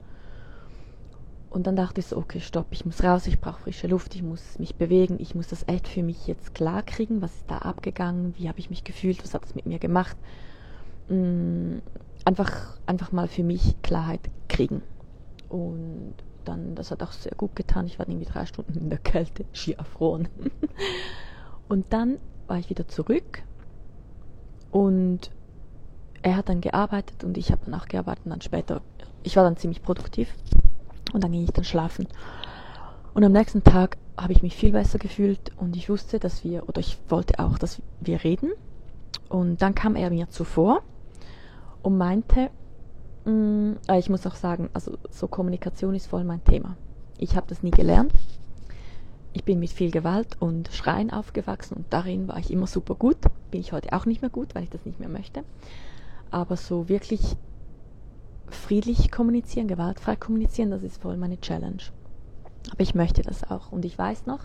Und 1.50 1.65
dann 1.65 1.77
dachte 1.77 2.01
ich 2.01 2.07
so, 2.07 2.17
okay, 2.17 2.41
stopp, 2.41 2.67
ich 2.72 2.86
muss 2.86 3.01
raus, 3.01 3.25
ich 3.25 3.39
brauche 3.39 3.62
frische 3.62 3.88
Luft, 3.88 4.15
ich 4.15 4.24
muss 4.24 4.60
mich 4.60 4.75
bewegen, 4.75 5.15
ich 5.19 5.34
muss 5.34 5.48
das 5.48 5.65
echt 5.69 5.88
für 5.88 6.03
mich 6.03 6.27
jetzt 6.27 6.53
klar 6.53 6.84
kriegen, 6.84 7.22
was 7.22 7.34
ist 7.36 7.50
da 7.50 7.60
abgegangen, 7.60 8.34
wie 8.38 8.50
habe 8.50 8.60
ich 8.60 8.69
mich 8.69 8.84
gefühlt, 8.84 9.24
was 9.24 9.34
hat 9.34 9.46
es 9.46 9.55
mit 9.55 9.65
mir 9.65 9.79
gemacht. 9.79 10.17
Mm, 11.07 11.77
einfach, 12.25 12.77
einfach 12.86 13.13
mal 13.13 13.29
für 13.29 13.43
mich 13.43 13.81
Klarheit 13.81 14.29
kriegen. 14.50 14.81
Und 15.48 16.15
dann, 16.43 16.75
das 16.75 16.91
hat 16.91 17.01
auch 17.01 17.13
sehr 17.13 17.34
gut 17.38 17.55
getan. 17.55 17.86
Ich 17.86 17.98
war 17.98 18.10
irgendwie 18.10 18.25
drei 18.25 18.46
Stunden 18.46 18.77
in 18.77 18.89
der 18.89 19.00
Kälte, 19.00 19.46
schier 19.53 19.77
erfroren. 19.77 20.27
und 21.69 21.86
dann 21.91 22.17
war 22.48 22.60
ich 22.60 22.69
wieder 22.69 22.89
zurück 22.89 23.43
und 24.71 25.31
er 26.21 26.38
hat 26.38 26.50
dann 26.50 26.62
gearbeitet 26.62 27.24
und 27.24 27.38
ich 27.38 27.51
habe 27.51 27.62
dann 27.65 27.79
auch 27.79 27.88
gearbeitet 27.88 28.25
und 28.25 28.31
dann 28.31 28.41
später, 28.41 28.81
ich 29.24 29.36
war 29.36 29.43
dann 29.43 29.57
ziemlich 29.57 29.81
produktiv 29.81 30.33
und 31.13 31.24
dann 31.24 31.31
ging 31.31 31.43
ich 31.43 31.51
dann 31.51 31.63
schlafen. 31.63 32.07
Und 33.13 33.24
am 33.24 33.31
nächsten 33.31 33.63
Tag 33.63 33.97
habe 34.17 34.33
ich 34.33 34.43
mich 34.43 34.55
viel 34.55 34.71
besser 34.71 35.00
gefühlt 35.00 35.51
und 35.57 35.75
ich 35.75 35.89
wusste, 35.89 36.19
dass 36.19 36.43
wir, 36.43 36.67
oder 36.67 36.79
ich 36.79 36.97
wollte 37.09 37.39
auch, 37.39 37.57
dass 37.57 37.81
wir 38.00 38.24
reden. 38.24 38.51
Und 39.29 39.62
dann 39.62 39.75
kam 39.75 39.95
er 39.95 40.09
mir 40.09 40.29
zuvor 40.29 40.81
und 41.81 41.97
meinte, 41.97 42.50
mh, 43.25 43.31
mm, 43.31 43.77
äh, 43.88 44.00
ich 44.00 44.09
muss 44.09 44.25
auch 44.27 44.36
sagen, 44.36 44.69
also 44.74 44.97
so 45.09 45.27
Kommunikation 45.27 45.95
ist 45.95 46.07
voll 46.07 46.24
mein 46.24 46.43
Thema. 46.43 46.77
Ich 47.17 47.36
habe 47.36 47.47
das 47.47 47.63
nie 47.63 47.71
gelernt. 47.71 48.12
Ich 49.38 49.44
bin 49.44 49.60
mit 49.60 49.70
viel 49.70 49.91
Gewalt 49.91 50.36
und 50.39 50.67
Schreien 50.74 51.12
aufgewachsen 51.12 51.75
und 51.75 51.86
darin 51.91 52.27
war 52.27 52.39
ich 52.39 52.50
immer 52.50 52.65
super 52.65 52.96
gut. 52.96 53.17
Bin 53.51 53.62
ich 53.62 53.72
heute 53.72 53.94
auch 53.94 54.08
nicht 54.08 54.24
mehr 54.24 54.32
gut, 54.32 54.56
weil 54.56 54.63
ich 54.63 54.72
das 54.72 54.84
nicht 54.84 55.00
mehr 55.00 55.10
möchte. 55.10 55.44
Aber 56.32 56.58
so 56.58 56.89
wirklich 56.89 57.22
friedlich 58.48 59.12
kommunizieren, 59.12 59.67
gewaltfrei 59.67 60.15
kommunizieren, 60.15 60.72
das 60.72 60.82
ist 60.82 61.00
voll 61.00 61.17
meine 61.17 61.39
Challenge. 61.39 61.84
Aber 62.72 62.82
ich 62.82 62.96
möchte 62.96 63.22
das 63.22 63.44
auch. 63.44 63.72
Und 63.72 63.86
ich 63.86 63.96
weiß 63.96 64.25
noch, 64.25 64.39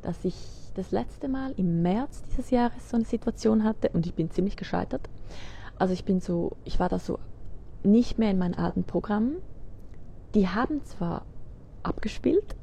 dass 0.00 0.24
ich 0.24 0.34
das 0.76 0.92
letzte 0.92 1.28
Mal 1.28 1.52
im 1.58 1.82
März 1.82 2.22
dieses 2.30 2.48
Jahres 2.48 2.88
so 2.88 2.96
eine 2.96 3.04
Situation 3.04 3.64
hatte 3.64 3.90
und 3.90 4.06
ich 4.06 4.14
bin 4.14 4.30
ziemlich 4.30 4.56
gescheitert. 4.56 5.10
Also 5.78 5.92
ich 5.92 6.06
bin 6.06 6.20
so, 6.20 6.56
ich 6.64 6.80
war 6.80 6.88
da 6.88 6.98
so 6.98 7.18
nicht 7.82 8.18
mehr 8.18 8.30
in 8.30 8.38
meinen 8.38 8.54
alten 8.54 8.84
Programmen. 8.84 9.36
Die 10.34 10.48
haben 10.48 10.82
zwar 10.84 11.26
abgespielt 11.82 12.56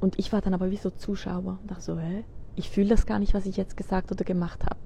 und 0.00 0.18
ich 0.18 0.32
war 0.32 0.40
dann 0.40 0.54
aber 0.54 0.70
wie 0.70 0.76
so 0.76 0.90
Zuschauer 0.90 1.58
und 1.60 1.70
dachte 1.70 1.82
so, 1.82 1.98
hä, 1.98 2.24
ich 2.56 2.70
fühle 2.70 2.88
das 2.88 3.06
gar 3.06 3.18
nicht, 3.18 3.34
was 3.34 3.46
ich 3.46 3.56
jetzt 3.56 3.76
gesagt 3.76 4.10
oder 4.10 4.24
gemacht 4.24 4.64
habe. 4.64 4.76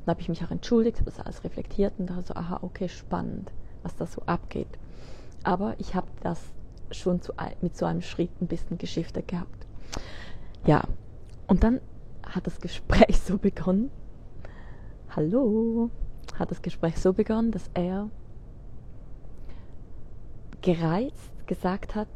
Und 0.00 0.10
habe 0.10 0.20
ich 0.20 0.28
mich 0.28 0.44
auch 0.44 0.50
entschuldigt, 0.50 0.98
habe 0.98 1.10
das 1.10 1.20
alles 1.20 1.44
reflektiert 1.44 1.94
und 1.98 2.08
dachte 2.10 2.28
so, 2.28 2.34
aha, 2.34 2.60
okay, 2.62 2.88
spannend 2.88 3.50
was 3.86 3.94
da 3.96 4.06
so 4.06 4.22
abgeht. 4.26 4.78
Aber 5.44 5.76
ich 5.78 5.94
habe 5.94 6.08
das 6.20 6.40
schon 6.90 7.20
zu, 7.22 7.32
mit 7.60 7.76
so 7.76 7.86
einem 7.86 8.02
Schritt 8.02 8.30
ein 8.40 8.48
bisschen 8.48 8.78
geschiftet 8.78 9.28
gehabt. 9.28 9.66
Ja, 10.66 10.82
und 11.46 11.62
dann 11.62 11.80
hat 12.24 12.48
das 12.48 12.60
Gespräch 12.60 13.20
so 13.24 13.38
begonnen. 13.38 13.90
Hallo, 15.14 15.90
hat 16.34 16.50
das 16.50 16.62
Gespräch 16.62 16.98
so 16.98 17.12
begonnen, 17.12 17.52
dass 17.52 17.70
er 17.74 18.10
gereizt 20.62 21.46
gesagt 21.46 21.94
hat, 21.94 22.08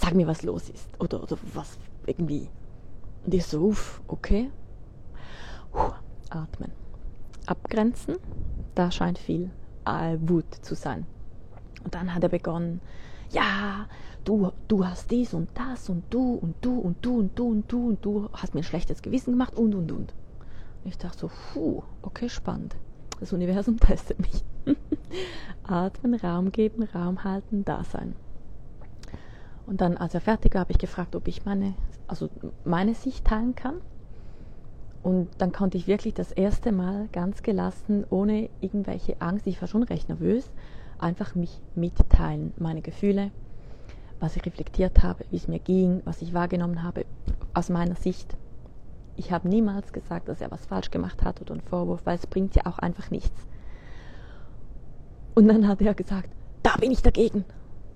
sag 0.00 0.14
mir, 0.14 0.26
was 0.26 0.42
los 0.42 0.68
ist. 0.68 0.88
Oder, 0.98 1.22
oder 1.22 1.36
was 1.54 1.78
irgendwie. 2.06 2.48
Und 3.24 3.34
ich 3.34 3.44
so, 3.44 3.60
uff, 3.60 4.00
okay. 4.08 4.50
Puh, 5.72 5.92
atmen. 6.30 6.72
Abgrenzen, 7.46 8.16
da 8.74 8.90
scheint 8.90 9.18
viel 9.18 9.50
äh, 9.84 10.16
Wut 10.20 10.54
zu 10.62 10.74
sein. 10.74 11.06
Und 11.84 11.94
dann 11.94 12.14
hat 12.14 12.22
er 12.22 12.28
begonnen, 12.28 12.80
ja, 13.30 13.86
du, 14.24 14.52
du 14.68 14.86
hast 14.86 15.10
dies 15.10 15.34
und 15.34 15.48
das 15.54 15.88
und 15.88 16.04
du 16.10 16.34
und 16.34 16.56
du 16.60 16.78
und 16.78 17.04
du 17.04 17.18
und 17.18 17.38
du 17.38 17.48
und 17.50 17.72
du 17.72 17.88
und 17.88 18.04
du 18.04 18.28
hast 18.32 18.54
mir 18.54 18.60
ein 18.60 18.64
schlechtes 18.64 19.02
Gewissen 19.02 19.32
gemacht 19.32 19.56
und 19.56 19.74
und 19.74 19.92
und. 19.92 20.14
Ich 20.84 20.96
dachte 20.98 21.18
so, 21.18 21.30
puh, 21.52 21.82
okay, 22.02 22.28
spannend. 22.28 22.76
Das 23.18 23.32
Universum 23.32 23.76
testet 23.80 24.18
mich. 24.18 24.44
Atmen, 25.62 26.14
Raum 26.14 26.52
geben, 26.52 26.82
Raum 26.82 27.22
halten, 27.22 27.64
da 27.64 27.84
sein. 27.84 28.14
Und 29.70 29.80
dann, 29.80 29.96
als 29.96 30.14
er 30.14 30.20
fertig 30.20 30.54
war, 30.54 30.62
habe 30.62 30.72
ich 30.72 30.78
gefragt, 30.78 31.14
ob 31.14 31.28
ich 31.28 31.44
meine, 31.44 31.74
also 32.08 32.28
meine 32.64 32.92
Sicht 32.92 33.24
teilen 33.24 33.54
kann. 33.54 33.76
Und 35.04 35.28
dann 35.38 35.52
konnte 35.52 35.78
ich 35.78 35.86
wirklich 35.86 36.12
das 36.12 36.32
erste 36.32 36.72
Mal 36.72 37.06
ganz 37.12 37.44
gelassen, 37.44 38.04
ohne 38.10 38.50
irgendwelche 38.60 39.20
Angst, 39.20 39.46
ich 39.46 39.60
war 39.60 39.68
schon 39.68 39.84
recht 39.84 40.08
nervös, 40.08 40.50
einfach 40.98 41.36
mich 41.36 41.60
mitteilen, 41.76 42.52
meine 42.58 42.82
Gefühle, 42.82 43.30
was 44.18 44.34
ich 44.34 44.44
reflektiert 44.44 45.04
habe, 45.04 45.24
wie 45.30 45.36
es 45.36 45.46
mir 45.46 45.60
ging, 45.60 46.02
was 46.04 46.20
ich 46.20 46.34
wahrgenommen 46.34 46.82
habe 46.82 47.06
aus 47.54 47.68
meiner 47.68 47.94
Sicht. 47.94 48.36
Ich 49.14 49.30
habe 49.30 49.48
niemals 49.48 49.92
gesagt, 49.92 50.26
dass 50.26 50.40
er 50.40 50.50
was 50.50 50.66
falsch 50.66 50.90
gemacht 50.90 51.22
hat 51.22 51.40
oder 51.40 51.52
einen 51.52 51.62
Vorwurf, 51.62 52.00
weil 52.06 52.16
es 52.16 52.26
bringt 52.26 52.56
ja 52.56 52.66
auch 52.66 52.80
einfach 52.80 53.12
nichts. 53.12 53.46
Und 55.36 55.46
dann 55.46 55.68
hat 55.68 55.80
er 55.80 55.94
gesagt, 55.94 56.28
da 56.64 56.76
bin 56.76 56.90
ich 56.90 57.02
dagegen. 57.02 57.44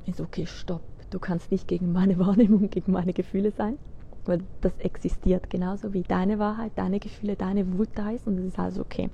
Ich 0.07 0.15
so, 0.15 0.23
okay, 0.23 0.47
stopp, 0.47 0.83
du 1.15 1.21
kannst 1.21 1.51
nicht 1.51 1.69
gegen 1.69 1.93
meine 1.93 2.19
Wahrnehmung, 2.25 2.69
gegen 2.71 2.93
meine 2.93 3.13
Gefühle 3.13 3.51
sein 3.51 3.79
weil 4.27 4.41
das 4.61 4.73
existiert 4.79 5.51
genauso 5.51 5.93
wie 5.93 6.03
deine 6.03 6.39
Wahrheit, 6.39 6.73
deine 6.77 6.99
Gefühle, 6.99 7.37
deine 7.37 7.77
Wut 7.79 7.91
da 7.95 8.11
ist 8.11 8.27
und 8.27 8.37
das 8.37 8.47
ist 8.47 8.59
alles 8.59 8.79
okay. 8.79 9.11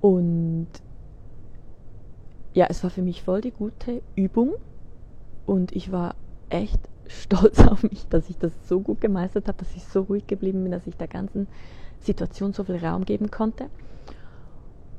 Und 0.00 0.68
ja, 2.54 2.66
es 2.68 2.82
war 2.82 2.90
für 2.90 3.02
mich 3.02 3.22
voll 3.22 3.40
die 3.40 3.50
gute 3.50 4.02
Übung 4.16 4.54
und 5.46 5.72
ich 5.72 5.92
war 5.92 6.14
echt 6.50 6.80
stolz 7.06 7.60
auf 7.60 7.82
mich, 7.82 8.06
dass 8.08 8.28
ich 8.28 8.38
das 8.38 8.52
so 8.68 8.80
gut 8.80 9.00
gemeistert 9.00 9.48
habe, 9.48 9.58
dass 9.58 9.74
ich 9.76 9.84
so 9.84 10.02
ruhig 10.02 10.26
geblieben 10.26 10.62
bin, 10.62 10.72
dass 10.72 10.86
ich 10.86 10.96
der 10.96 11.08
ganzen 11.08 11.46
Situation 12.00 12.52
so 12.52 12.64
viel 12.64 12.76
Raum 12.76 13.04
geben 13.04 13.30
konnte. 13.30 13.66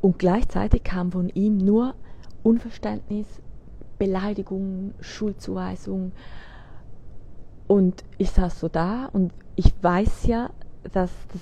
Und 0.01 0.17
gleichzeitig 0.17 0.83
kam 0.83 1.11
von 1.11 1.29
ihm 1.29 1.57
nur, 1.57 1.93
Unverständnis, 2.41 3.27
Beleidigung, 3.99 4.95
Schuldzuweisung. 5.01 6.13
Und 7.67 8.03
ich 8.17 8.31
saß 8.31 8.59
so 8.59 8.67
da 8.67 9.05
und 9.13 9.31
ich 9.55 9.71
weiß 9.79 10.25
ja, 10.25 10.49
dass 10.91 11.11
das 11.31 11.41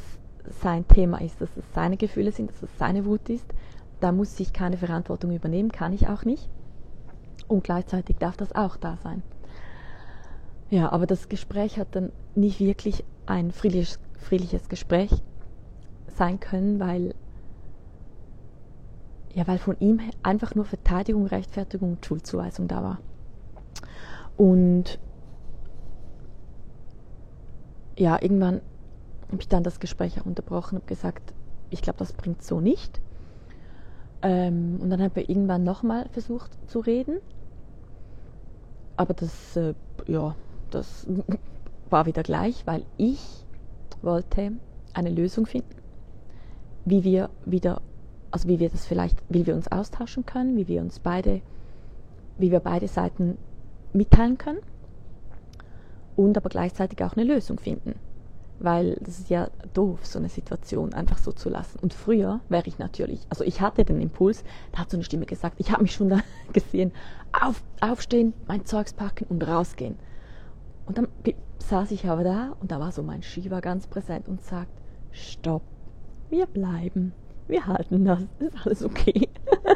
sein 0.62 0.88
Thema 0.88 1.22
ist, 1.22 1.40
dass 1.40 1.56
es 1.56 1.64
seine 1.74 1.96
Gefühle 1.96 2.32
sind, 2.32 2.50
dass 2.50 2.64
es 2.64 2.78
seine 2.78 3.06
Wut 3.06 3.30
ist. 3.30 3.46
Da 4.02 4.12
muss 4.12 4.40
ich 4.40 4.52
keine 4.52 4.78
Verantwortung 4.78 5.34
übernehmen, 5.34 5.72
kann 5.72 5.94
ich 5.94 6.08
auch 6.08 6.26
nicht. 6.26 6.50
Und 7.48 7.64
gleichzeitig 7.64 8.18
darf 8.18 8.36
das 8.36 8.54
auch 8.54 8.76
da 8.76 8.98
sein. 8.98 9.24
Ja, 10.70 10.92
aber 10.92 11.06
das 11.06 11.30
Gespräch 11.30 11.80
hat 11.80 11.96
dann 11.96 12.12
nicht 12.36 12.60
wirklich 12.60 13.06
ein 13.26 13.52
friedliches, 13.52 14.00
friedliches 14.20 14.68
Gespräch 14.68 15.12
sein 16.08 16.40
können, 16.40 16.80
weil 16.80 17.14
ja, 19.38 19.46
weil 19.46 19.60
von 19.60 19.78
ihm 19.80 20.00
einfach 20.24 20.56
nur 20.56 20.66
Verteidigung, 20.66 21.28
Rechtfertigung 21.28 21.92
und 21.92 22.04
Schuldzuweisung 22.04 22.68
da 22.68 22.82
war. 22.82 22.98
Und 24.36 24.98
ja, 27.96 28.20
irgendwann 28.20 28.62
habe 29.28 29.40
ich 29.40 29.48
dann 29.48 29.62
das 29.62 29.80
Gespräch 29.80 30.20
auch 30.20 30.26
unterbrochen 30.26 30.80
und 30.80 30.88
gesagt, 30.88 31.36
ich 31.70 31.84
glaube, 31.84 32.00
das 32.00 32.14
bringt 32.14 32.42
so 32.42 32.60
nicht. 32.60 33.00
Ähm, 34.24 34.80
und 34.82 34.90
dann 34.90 35.00
haben 35.04 35.16
wir 35.16 35.30
irgendwann 35.30 35.64
nochmal 35.64 36.10
versucht 36.10 36.50
zu 36.68 36.80
reden. 36.80 37.20
Aber 38.96 39.14
das, 39.14 39.56
äh, 39.56 39.76
ja, 40.08 40.36
das 40.72 41.06
war 41.92 42.08
wieder 42.08 42.24
gleich, 42.24 42.66
weil 42.66 42.86
ich 42.98 43.46
wollte 44.02 44.54
eine 44.96 45.12
Lösung 45.12 45.46
finden, 45.46 45.76
wie 46.86 47.04
wir 47.04 47.30
wieder 47.46 47.82
also 48.32 48.48
wie 48.48 48.60
wir 48.60 48.70
das 48.70 48.86
vielleicht, 48.86 49.18
wie 49.30 49.46
wir 49.46 49.56
uns 49.56 49.68
austauschen 49.72 50.26
können, 50.26 50.58
wie 50.58 50.68
wir 50.68 50.82
uns 50.82 51.00
beide, 51.00 51.42
wie 52.38 52.52
wir 52.52 52.60
beide 52.60 52.88
Seiten 52.88 53.38
mitteilen 53.94 54.38
können 54.38 54.60
und 56.16 56.38
aber 56.38 56.50
gleichzeitig 56.50 57.04
auch 57.04 57.16
eine 57.16 57.24
Lösung 57.24 57.60
finden. 57.60 57.96
Weil 58.60 58.96
das 59.02 59.20
ist 59.20 59.30
ja 59.30 59.50
doof, 59.76 60.06
so 60.06 60.18
eine 60.18 60.30
Situation 60.30 60.94
einfach 60.94 61.20
so 61.20 61.32
zu 61.32 61.48
lassen. 61.48 61.78
Und 61.80 61.94
früher 61.94 62.40
wäre 62.50 62.68
ich 62.68 62.80
natürlich, 62.80 63.22
also 63.30 63.44
ich 63.44 63.62
hatte 63.62 63.86
den 63.86 64.02
Impuls, 64.02 64.44
da 64.72 64.80
hat 64.80 64.90
so 64.90 64.98
eine 64.98 65.04
Stimme 65.04 65.28
gesagt, 65.28 65.60
ich 65.60 65.72
habe 65.72 65.84
mich 65.84 65.94
schon 65.94 66.10
da 66.10 66.20
gesehen, 66.54 66.92
auf, 67.32 67.62
aufstehen, 67.82 68.34
mein 68.48 68.66
Zeugs 68.66 68.94
packen 68.94 69.26
und 69.30 69.48
rausgehen. 69.48 69.98
Und 70.88 70.98
dann 70.98 71.08
saß 71.60 71.92
ich 71.92 72.08
aber 72.08 72.24
da 72.24 72.56
und 72.60 72.72
da 72.72 72.80
war 72.80 72.92
so 72.92 73.04
mein 73.04 73.22
Shiva 73.22 73.60
ganz 73.60 73.88
präsent 73.88 74.28
und 74.28 74.44
sagt, 74.44 74.72
stopp, 75.12 75.62
wir 76.30 76.46
bleiben 76.48 77.14
wir 77.48 77.68
halten 77.68 78.06
das, 78.06 78.22
ist 78.40 78.66
alles 78.66 78.84
okay. 78.84 79.30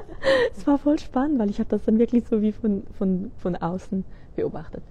es 0.55 0.65
war 0.67 0.77
voll 0.77 0.99
spannend, 0.99 1.39
weil 1.39 1.49
ich 1.49 1.59
habe 1.59 1.69
das 1.69 1.83
dann 1.85 1.99
wirklich 1.99 2.25
so 2.27 2.41
wie 2.41 2.51
von, 2.51 2.83
von, 2.97 3.31
von 3.37 3.55
außen 3.55 4.05
beobachtet. 4.35 4.83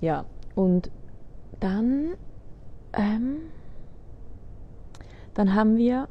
Ja, 0.00 0.24
und 0.54 0.90
dann, 1.60 2.14
ähm, 2.92 3.38
dann 5.34 5.54
haben 5.54 5.76
wir 5.76 6.08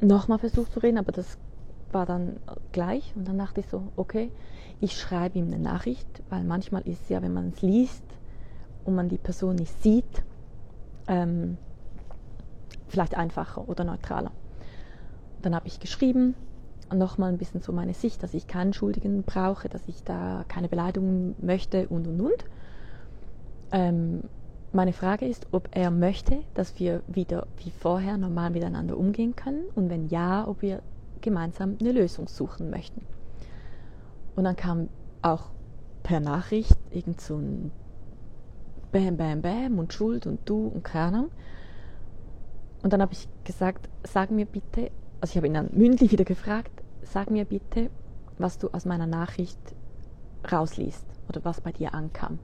nochmal 0.00 0.38
versucht 0.38 0.72
zu 0.72 0.80
reden, 0.80 0.98
aber 0.98 1.12
das 1.12 1.38
war 1.92 2.06
dann 2.06 2.36
gleich. 2.72 3.12
Und 3.16 3.26
dann 3.26 3.38
dachte 3.38 3.60
ich 3.60 3.66
so, 3.66 3.82
okay, 3.96 4.30
ich 4.80 4.96
schreibe 4.96 5.38
ihm 5.38 5.46
eine 5.46 5.58
Nachricht, 5.58 6.06
weil 6.30 6.44
manchmal 6.44 6.82
ist 6.82 7.02
es 7.02 7.08
ja, 7.08 7.22
wenn 7.22 7.32
man 7.32 7.48
es 7.48 7.62
liest 7.62 8.04
und 8.84 8.94
man 8.94 9.08
die 9.08 9.18
Person 9.18 9.56
nicht 9.56 9.82
sieht, 9.82 10.22
ähm, 11.08 11.56
vielleicht 12.88 13.16
einfacher 13.16 13.68
oder 13.68 13.84
neutraler. 13.84 14.32
Dann 15.42 15.54
habe 15.54 15.66
ich 15.66 15.80
geschrieben, 15.80 16.34
nochmal 16.94 17.30
ein 17.30 17.38
bisschen 17.38 17.60
so 17.60 17.72
meine 17.72 17.94
Sicht, 17.94 18.22
dass 18.22 18.34
ich 18.34 18.46
keinen 18.46 18.72
Schuldigen 18.72 19.22
brauche, 19.22 19.68
dass 19.68 19.86
ich 19.88 20.02
da 20.04 20.44
keine 20.48 20.68
Beleidigung 20.68 21.34
möchte 21.40 21.88
und 21.88 22.06
und 22.06 22.20
und. 22.20 22.44
Ähm, 23.72 24.22
meine 24.72 24.92
Frage 24.92 25.26
ist, 25.26 25.46
ob 25.52 25.68
er 25.72 25.90
möchte, 25.90 26.38
dass 26.54 26.78
wir 26.78 27.02
wieder 27.06 27.46
wie 27.62 27.70
vorher 27.70 28.18
normal 28.18 28.50
miteinander 28.50 28.96
umgehen 28.96 29.34
können 29.34 29.64
und 29.74 29.90
wenn 29.90 30.08
ja, 30.08 30.46
ob 30.46 30.62
wir 30.62 30.82
gemeinsam 31.20 31.76
eine 31.80 31.92
Lösung 31.92 32.28
suchen 32.28 32.70
möchten. 32.70 33.02
Und 34.36 34.44
dann 34.44 34.56
kam 34.56 34.88
auch 35.22 35.50
per 36.02 36.20
Nachricht 36.20 36.76
irgend 36.90 37.20
so 37.20 37.36
ein 37.36 37.72
Bam, 38.92 39.16
Bam, 39.16 39.42
Bam 39.42 39.78
und 39.78 39.92
Schuld 39.92 40.26
und 40.26 40.48
du 40.48 40.68
und 40.68 40.84
keine 40.84 41.18
Ahnung. 41.18 41.30
Und 42.82 42.92
dann 42.92 43.02
habe 43.02 43.12
ich 43.12 43.28
gesagt, 43.44 43.88
sag 44.04 44.30
mir 44.30 44.46
bitte, 44.46 44.90
also 45.20 45.32
ich 45.32 45.36
habe 45.36 45.46
ihn 45.46 45.54
dann 45.54 45.70
mündlich 45.72 46.12
wieder 46.12 46.24
gefragt, 46.24 46.70
sag 47.02 47.30
mir 47.30 47.44
bitte, 47.44 47.90
was 48.38 48.58
du 48.58 48.68
aus 48.68 48.84
meiner 48.84 49.06
Nachricht 49.06 49.58
rausliest 50.50 51.04
oder 51.28 51.44
was 51.44 51.60
bei 51.60 51.72
dir 51.72 51.94
ankam. 51.94 52.38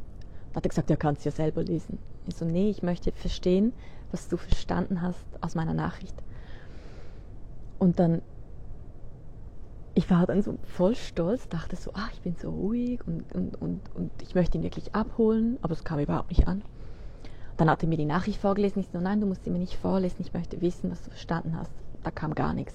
Da 0.52 0.56
hat 0.56 0.66
er 0.66 0.70
gesagt, 0.70 0.90
ja, 0.90 0.96
kannst 0.96 1.24
du 1.24 1.28
ja 1.28 1.34
selber 1.34 1.62
lesen. 1.62 1.98
Ich 2.26 2.36
so, 2.36 2.44
nee, 2.44 2.70
ich 2.70 2.82
möchte 2.82 3.12
verstehen, 3.12 3.72
was 4.10 4.28
du 4.28 4.36
verstanden 4.36 5.02
hast 5.02 5.26
aus 5.40 5.54
meiner 5.54 5.74
Nachricht. 5.74 6.14
Und 7.78 7.98
dann, 7.98 8.22
ich 9.94 10.10
war 10.10 10.26
dann 10.26 10.42
so 10.42 10.58
voll 10.62 10.94
stolz, 10.94 11.48
dachte 11.48 11.76
so, 11.76 11.90
ach, 11.94 12.10
ich 12.12 12.22
bin 12.22 12.34
so 12.36 12.50
ruhig 12.50 13.00
und, 13.06 13.32
und, 13.34 13.60
und, 13.60 13.80
und 13.94 14.10
ich 14.22 14.34
möchte 14.34 14.58
ihn 14.58 14.64
wirklich 14.64 14.94
abholen, 14.94 15.58
aber 15.62 15.72
es 15.72 15.84
kam 15.84 15.98
überhaupt 15.98 16.30
nicht 16.30 16.48
an. 16.48 16.62
Dann 17.56 17.70
hat 17.70 17.82
er 17.82 17.88
mir 17.88 17.96
die 17.96 18.04
Nachricht 18.04 18.40
vorgelesen. 18.40 18.80
Ich 18.80 18.88
so, 18.92 18.98
nein, 18.98 19.20
du 19.20 19.26
musst 19.26 19.44
sie 19.44 19.50
mir 19.50 19.58
nicht 19.58 19.76
vorlesen. 19.76 20.16
Ich 20.20 20.34
möchte 20.34 20.60
wissen, 20.60 20.90
was 20.90 21.02
du 21.02 21.10
verstanden 21.10 21.56
hast. 21.56 21.70
Da 22.02 22.10
kam 22.10 22.34
gar 22.34 22.52
nichts. 22.52 22.74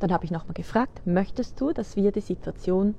Dann 0.00 0.12
habe 0.12 0.24
ich 0.24 0.30
nochmal 0.30 0.54
gefragt, 0.54 1.02
möchtest 1.06 1.60
du, 1.60 1.72
dass 1.72 1.96
wir 1.96 2.12
die 2.12 2.20
Situation 2.20 2.94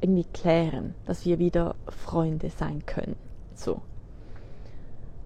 irgendwie 0.00 0.24
klären, 0.24 0.94
dass 1.06 1.24
wir 1.24 1.38
wieder 1.38 1.74
Freunde 1.88 2.50
sein 2.50 2.84
können? 2.86 3.16
So. 3.54 3.82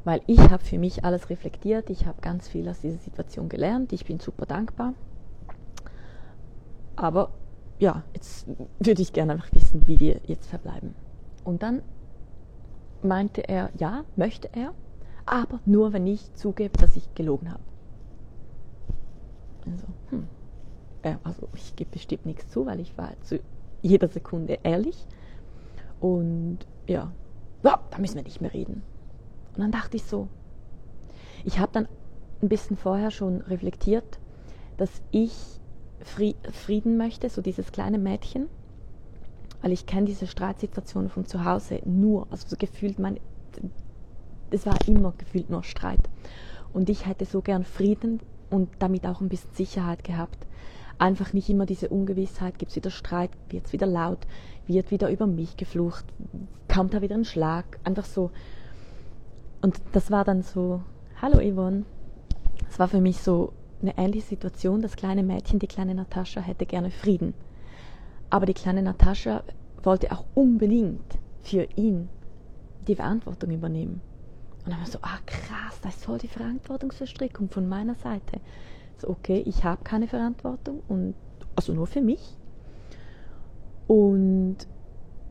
Weil 0.05 0.21
ich 0.27 0.39
habe 0.39 0.63
für 0.63 0.79
mich 0.79 1.05
alles 1.05 1.31
reflektiert. 1.31 1.91
Ich 1.91 2.07
habe 2.07 2.21
ganz 2.21 2.49
viel 2.49 2.69
aus 2.69 2.81
dieser 2.81 2.99
Situation 2.99 3.49
gelernt. 3.49 3.93
Ich 3.93 4.05
bin 4.05 4.21
super 4.21 4.47
dankbar. 4.47 4.95
Aber 6.97 7.31
ja, 7.79 8.03
jetzt 8.15 8.47
würde 8.79 9.03
ich 9.03 9.13
gerne 9.13 9.33
einfach 9.33 9.53
wissen, 9.53 9.87
wie 9.87 9.99
wir 9.99 10.21
jetzt 10.27 10.47
verbleiben. 10.47 10.95
Und 11.43 11.63
dann 11.63 11.83
meinte 13.03 13.49
er, 13.49 13.71
ja, 13.79 14.05
möchte 14.17 14.49
er 14.53 14.73
aber 15.27 15.61
nur, 15.65 15.93
wenn 15.93 16.07
ich 16.07 16.35
zugebe, 16.35 16.77
dass 16.79 16.97
ich 16.97 17.15
gelogen 17.15 17.51
habe. 17.51 17.63
Also, 19.67 19.87
hm. 20.11 20.27
also 21.23 21.49
ich 21.55 21.75
gebe 21.77 21.91
bestimmt 21.91 22.27
nichts 22.27 22.51
zu, 22.51 22.67
weil 22.67 22.81
ich 22.81 22.97
war 22.99 23.13
zu 23.23 23.41
jeder 23.83 24.09
Sekunde 24.09 24.59
ehrlich. 24.63 25.07
Und 26.01 26.59
ja, 26.87 27.13
ja, 27.63 27.81
da 27.91 27.99
müssen 27.99 28.17
wir 28.17 28.23
nicht 28.23 28.41
mehr 28.41 28.53
reden. 28.53 28.83
Und 29.55 29.61
dann 29.61 29.73
dachte 29.73 29.97
ich 29.97 30.05
so, 30.05 30.29
ich 31.45 31.59
habe 31.59 31.73
dann 31.73 31.89
ein 32.43 32.49
bisschen 32.49 32.77
vorher 32.77 33.11
schon 33.11 33.41
reflektiert, 33.43 34.19
dass 34.77 34.91
ich 35.11 35.33
Frieden 36.01 36.97
möchte, 36.97 37.31
so 37.31 37.41
dieses 37.41 37.73
kleine 37.73 37.99
Mädchen, 37.99 38.49
weil 39.63 39.73
ich 39.73 39.87
kenne 39.87 40.07
diese 40.07 40.27
Streitsituationen 40.27 41.09
von 41.09 41.25
zu 41.25 41.45
Hause 41.45 41.81
nur, 41.87 42.27
also 42.31 42.49
so 42.49 42.57
gefühlt 42.57 42.99
mein, 42.99 43.19
es 44.55 44.67
war 44.67 44.77
immer 44.87 45.13
gefühlt 45.19 45.51
nur 45.51 45.65
Streit. 45.65 46.09
Und 46.73 46.89
ich 46.89 47.07
hätte 47.07 47.25
so 47.25 47.43
gern 47.43 47.65
Frieden 47.65 48.21
und 48.51 48.71
damit 48.79 49.07
auch 49.07 49.21
ein 49.21 49.29
bisschen 49.29 49.53
Sicherheit 49.53 50.05
gehabt. 50.05 50.47
Einfach 50.99 51.33
nicht 51.33 51.49
immer 51.51 51.67
diese 51.67 51.89
Ungewissheit, 51.89 52.59
gibt 52.59 52.71
es 52.71 52.77
wieder 52.77 52.91
Streit, 52.91 53.31
wird 53.49 53.67
es 53.67 53.73
wieder 53.73 53.87
laut, 53.87 54.21
wird 54.67 54.93
wieder 54.93 55.11
über 55.11 55.27
mich 55.27 55.57
geflucht, 55.57 56.05
kommt 56.73 56.95
da 56.95 57.03
wieder 57.03 57.17
ein 57.17 57.25
Schlag, 57.25 57.65
einfach 57.83 58.05
so. 58.05 58.31
Und 59.61 59.81
das 59.93 60.11
war 60.11 60.25
dann 60.25 60.43
so, 60.43 60.83
hallo 61.21 61.39
Yvonne. 61.39 61.85
Es 62.71 62.79
war 62.79 62.87
für 62.89 63.01
mich 63.01 63.19
so 63.19 63.53
eine 63.83 63.99
ähnliche 63.99 64.29
Situation. 64.29 64.83
Das 64.83 64.97
kleine 64.97 65.25
Mädchen, 65.25 65.59
die 65.59 65.67
kleine 65.67 65.95
Natascha, 65.95 66.41
hätte 66.41 66.65
gerne 66.65 66.91
Frieden. 66.91 67.35
Aber 68.31 68.47
die 68.47 68.55
kleine 68.55 68.83
Natascha 68.83 69.43
wollte 69.83 70.13
auch 70.13 70.25
unbedingt 70.35 71.19
für 71.43 71.67
ihn 71.77 72.09
die 72.87 72.97
Verantwortung 72.97 73.51
übernehmen. 73.51 74.01
Und 74.65 74.73
dann 74.73 74.81
war 74.81 74.87
so, 74.87 74.99
ah 75.03 75.19
krass, 75.27 75.81
das 75.83 75.97
ist 75.97 76.05
voll 76.05 76.19
die 76.19 76.29
Verantwortungsverstrickung 76.29 77.51
von 77.51 77.69
meiner 77.69 77.95
Seite. 77.97 78.41
So, 78.97 79.11
okay, 79.11 79.43
ich 79.47 79.65
habe 79.65 79.85
keine 79.85 80.09
Verantwortung 80.09 80.83
und 80.89 81.15
also 81.57 81.75
nur 81.75 81.87
für 81.87 82.01
mich. 82.01 82.37
Und 83.87 84.57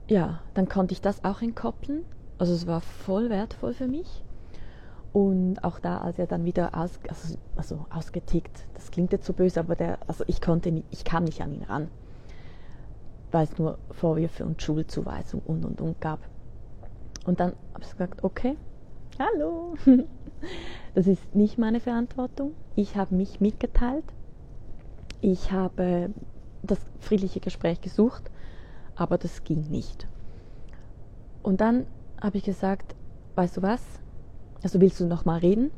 ja, 0.07 0.41
dann 0.53 0.69
konnte 0.69 0.93
ich 0.93 1.01
das 1.01 1.23
auch 1.23 1.41
entkoppeln. 1.41 2.05
Also 2.37 2.53
es 2.53 2.67
war 2.67 2.81
voll 2.81 3.29
wertvoll 3.29 3.73
für 3.73 3.87
mich. 3.87 4.23
Und 5.13 5.63
auch 5.63 5.79
da, 5.79 5.99
als 5.99 6.17
er 6.17 6.25
dann 6.25 6.43
wieder 6.43 6.75
aus, 6.75 6.99
also, 7.07 7.37
also 7.55 7.85
ausgetickt, 7.91 8.65
das 8.73 8.89
klingt 8.89 9.11
jetzt 9.11 9.25
so 9.25 9.33
böse, 9.33 9.59
aber 9.59 9.75
der, 9.75 9.99
also 10.07 10.23
ich 10.27 10.41
konnte 10.41 10.71
nicht, 10.71 10.87
ich 10.89 11.03
kam 11.03 11.23
nicht 11.23 11.41
an 11.41 11.53
ihn 11.53 11.63
ran, 11.63 11.87
weil 13.31 13.43
es 13.43 13.57
nur 13.59 13.77
Vorwürfe 13.91 14.43
und 14.43 14.61
Schuldzuweisung 14.61 15.41
und 15.45 15.65
und 15.65 15.81
und 15.81 16.01
gab. 16.01 16.19
Und 17.25 17.39
dann 17.39 17.53
habe 17.73 17.83
ich 17.83 17.91
gesagt, 17.91 18.23
okay, 18.23 18.57
Hallo. 19.19 19.75
Das 20.93 21.07
ist 21.07 21.33
nicht 21.33 21.57
meine 21.57 21.79
Verantwortung. 21.79 22.53
Ich 22.75 22.97
habe 22.97 23.15
mich 23.15 23.39
mitgeteilt. 23.39 24.03
Ich 25.21 25.53
habe 25.53 26.09
das 26.61 26.79
friedliche 26.99 27.39
Gespräch 27.39 27.79
gesucht, 27.79 28.29
aber 28.95 29.17
das 29.17 29.45
ging 29.45 29.69
nicht. 29.69 30.05
Und 31.41 31.61
dann 31.61 31.87
habe 32.21 32.37
ich 32.37 32.43
gesagt, 32.43 32.93
weißt 33.35 33.57
du 33.57 33.61
was? 33.61 33.81
Also 34.63 34.81
willst 34.81 34.99
du 34.99 35.05
noch 35.05 35.23
mal 35.23 35.39
reden? 35.39 35.71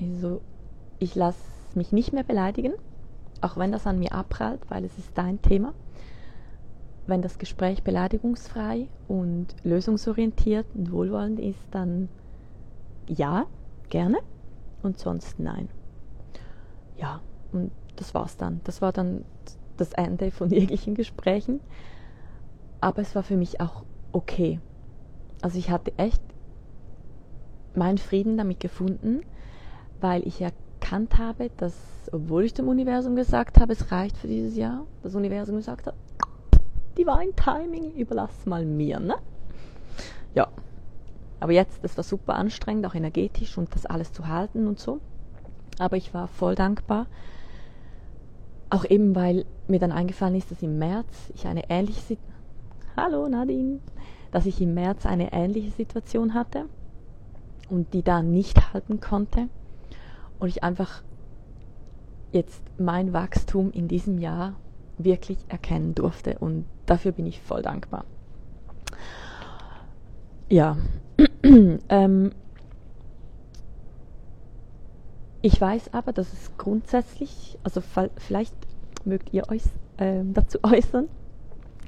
Also 0.00 0.40
ich 1.00 1.16
lasse 1.16 1.42
mich 1.74 1.90
nicht 1.90 2.12
mehr 2.12 2.24
beleidigen, 2.24 2.74
auch 3.40 3.56
wenn 3.56 3.72
das 3.72 3.88
an 3.88 3.98
mir 3.98 4.12
abprallt, 4.12 4.60
weil 4.68 4.84
es 4.84 4.96
ist 4.98 5.10
dein 5.18 5.42
Thema. 5.42 5.74
Wenn 7.08 7.22
das 7.22 7.38
Gespräch 7.38 7.82
beleidigungsfrei 7.82 8.86
und 9.08 9.48
lösungsorientiert 9.64 10.66
und 10.74 10.92
wohlwollend 10.92 11.40
ist, 11.40 11.66
dann 11.72 12.08
ja, 13.10 13.46
gerne 13.88 14.18
und 14.82 14.98
sonst 14.98 15.38
nein. 15.38 15.68
Ja, 16.96 17.20
und 17.52 17.70
das 17.96 18.14
war's 18.14 18.36
dann. 18.36 18.60
Das 18.64 18.80
war 18.80 18.92
dann 18.92 19.24
das 19.76 19.92
Ende 19.92 20.30
von 20.30 20.50
jeglichen 20.50 20.94
Gesprächen. 20.94 21.60
Aber 22.80 23.02
es 23.02 23.14
war 23.14 23.22
für 23.22 23.36
mich 23.36 23.60
auch 23.60 23.84
okay. 24.12 24.60
Also 25.42 25.58
ich 25.58 25.70
hatte 25.70 25.92
echt 25.98 26.22
meinen 27.74 27.98
Frieden 27.98 28.36
damit 28.36 28.60
gefunden, 28.60 29.22
weil 30.00 30.26
ich 30.26 30.40
erkannt 30.40 31.18
habe, 31.18 31.50
dass, 31.56 31.74
obwohl 32.12 32.44
ich 32.44 32.54
dem 32.54 32.68
Universum 32.68 33.16
gesagt 33.16 33.60
habe, 33.60 33.72
es 33.72 33.92
reicht 33.92 34.16
für 34.16 34.28
dieses 34.28 34.56
Jahr, 34.56 34.86
das 35.02 35.14
Universum 35.14 35.56
gesagt 35.56 35.86
hat, 35.86 35.94
Divine 36.98 37.32
Timing, 37.36 37.92
überlass 37.92 38.46
mal 38.46 38.64
mir, 38.64 38.98
ne? 38.98 39.16
Ja. 40.34 40.48
Aber 41.40 41.52
jetzt, 41.52 41.82
das 41.82 41.96
war 41.96 42.04
super 42.04 42.34
anstrengend, 42.34 42.86
auch 42.86 42.94
energetisch 42.94 43.56
und 43.56 43.74
das 43.74 43.86
alles 43.86 44.12
zu 44.12 44.28
halten 44.28 44.66
und 44.66 44.78
so. 44.78 45.00
Aber 45.78 45.96
ich 45.96 46.12
war 46.12 46.28
voll 46.28 46.54
dankbar. 46.54 47.06
Auch 48.68 48.84
eben, 48.84 49.14
weil 49.16 49.46
mir 49.66 49.80
dann 49.80 49.90
eingefallen 49.90 50.34
ist, 50.34 50.50
dass 50.50 50.62
im 50.62 50.78
März 50.78 51.32
ich 51.34 51.46
eine 51.46 51.68
ähnliche 51.70 52.00
Situation. 52.00 52.34
Hallo 52.96 53.28
Nadine! 53.28 53.80
Dass 54.30 54.46
ich 54.46 54.60
im 54.60 54.74
März 54.74 55.06
eine 55.06 55.32
ähnliche 55.32 55.70
Situation 55.70 56.34
hatte 56.34 56.66
und 57.70 57.94
die 57.94 58.02
da 58.02 58.22
nicht 58.22 58.72
halten 58.72 59.00
konnte. 59.00 59.48
Und 60.38 60.48
ich 60.48 60.62
einfach 60.62 61.02
jetzt 62.32 62.62
mein 62.78 63.12
Wachstum 63.12 63.72
in 63.72 63.88
diesem 63.88 64.18
Jahr 64.18 64.54
wirklich 64.98 65.38
erkennen 65.48 65.94
durfte. 65.94 66.38
Und 66.38 66.66
dafür 66.86 67.12
bin 67.12 67.26
ich 67.26 67.40
voll 67.40 67.62
dankbar. 67.62 68.04
Ja. 70.48 70.76
ähm, 71.88 72.32
ich 75.42 75.58
weiß 75.58 75.94
aber, 75.94 76.12
dass 76.12 76.32
es 76.32 76.56
grundsätzlich, 76.58 77.58
also 77.62 77.80
vielleicht 78.16 78.54
mögt 79.04 79.32
ihr 79.32 79.48
euch 79.48 79.62
äh, 79.96 80.22
dazu 80.34 80.58
äußern, 80.62 81.08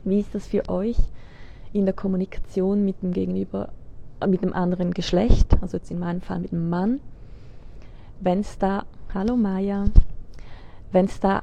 wie 0.04 0.20
ist 0.20 0.34
das 0.34 0.46
für 0.46 0.68
euch 0.68 0.96
in 1.72 1.84
der 1.84 1.94
Kommunikation 1.94 2.84
mit 2.84 3.02
dem 3.02 3.12
Gegenüber, 3.12 3.68
äh, 4.20 4.26
mit 4.26 4.42
dem 4.42 4.54
anderen 4.54 4.92
Geschlecht, 4.92 5.56
also 5.60 5.76
jetzt 5.76 5.90
in 5.90 5.98
meinem 5.98 6.22
Fall 6.22 6.40
mit 6.40 6.52
dem 6.52 6.70
Mann, 6.70 7.00
wenn 8.20 8.40
es 8.40 8.58
da, 8.58 8.84
hallo 9.12 9.36
Maya, 9.36 9.84
wenn 10.92 11.06
es 11.06 11.20
da 11.20 11.42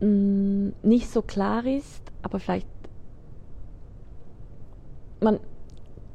mh, 0.00 0.06
mm, 0.06 0.72
nicht 0.82 1.10
so 1.10 1.22
klar 1.22 1.64
ist, 1.64 2.02
aber 2.22 2.38
vielleicht 2.38 2.68
man, 5.20 5.40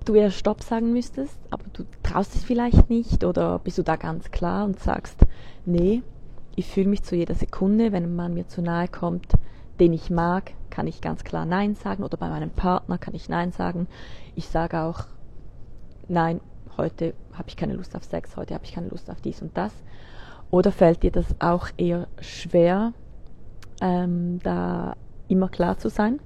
du 0.10 0.16
eher 0.16 0.32
Stopp 0.32 0.64
sagen 0.64 0.92
müsstest, 0.92 1.38
aber 1.52 1.64
du 1.72 1.86
traust 2.02 2.36
es 2.36 2.44
vielleicht 2.44 2.90
nicht 2.90 3.24
oder 3.24 3.60
bist 3.60 3.78
du 3.78 3.84
da 3.84 3.96
ganz 3.96 4.32
klar 4.32 4.66
und 4.66 4.80
sagst, 4.80 5.20
nee, 5.66 6.02
ich 6.56 6.68
fühle 6.68 6.90
mich 6.90 7.04
zu 7.04 7.16
jeder 7.16 7.36
Sekunde, 7.36 7.92
wenn 7.92 8.04
ein 8.04 8.16
Mann 8.16 8.34
mir 8.34 8.48
zu 8.48 8.62
nahe 8.62 8.88
kommt, 8.88 9.34
den 9.80 9.94
ich 9.94 10.10
mag, 10.10 10.52
kann 10.72 10.88
ich 10.88 11.02
ganz 11.02 11.24
klar 11.24 11.46
Nein 11.46 11.76
sagen 11.76 12.04
oder 12.04 12.18
bei 12.18 12.28
meinem 12.28 12.50
Partner 12.50 12.98
kann 12.98 13.14
ich 13.14 13.30
Nein 13.30 13.52
sagen. 13.52 13.88
Ich 14.36 14.48
sage 14.50 14.82
auch 14.82 15.06
Nein, 16.08 16.42
heute 16.76 17.14
habe 17.34 17.50
ich 17.50 17.56
keine 17.56 17.74
Lust 17.74 17.96
auf 17.96 18.04
Sex, 18.04 18.36
heute 18.36 18.56
habe 18.56 18.66
ich 18.66 18.74
keine 18.74 18.88
Lust 18.88 19.12
auf 19.12 19.22
dies 19.22 19.44
und 19.44 19.56
das. 19.56 19.74
Oder 20.50 20.72
fällt 20.72 21.04
dir 21.04 21.12
das 21.12 21.28
auch 21.38 21.68
eher 21.78 22.08
schwer, 22.20 22.94
ähm, 23.80 24.40
da 24.42 24.96
immer 25.28 25.50
klar 25.50 25.78
zu 25.78 25.90
sein? 25.90 26.20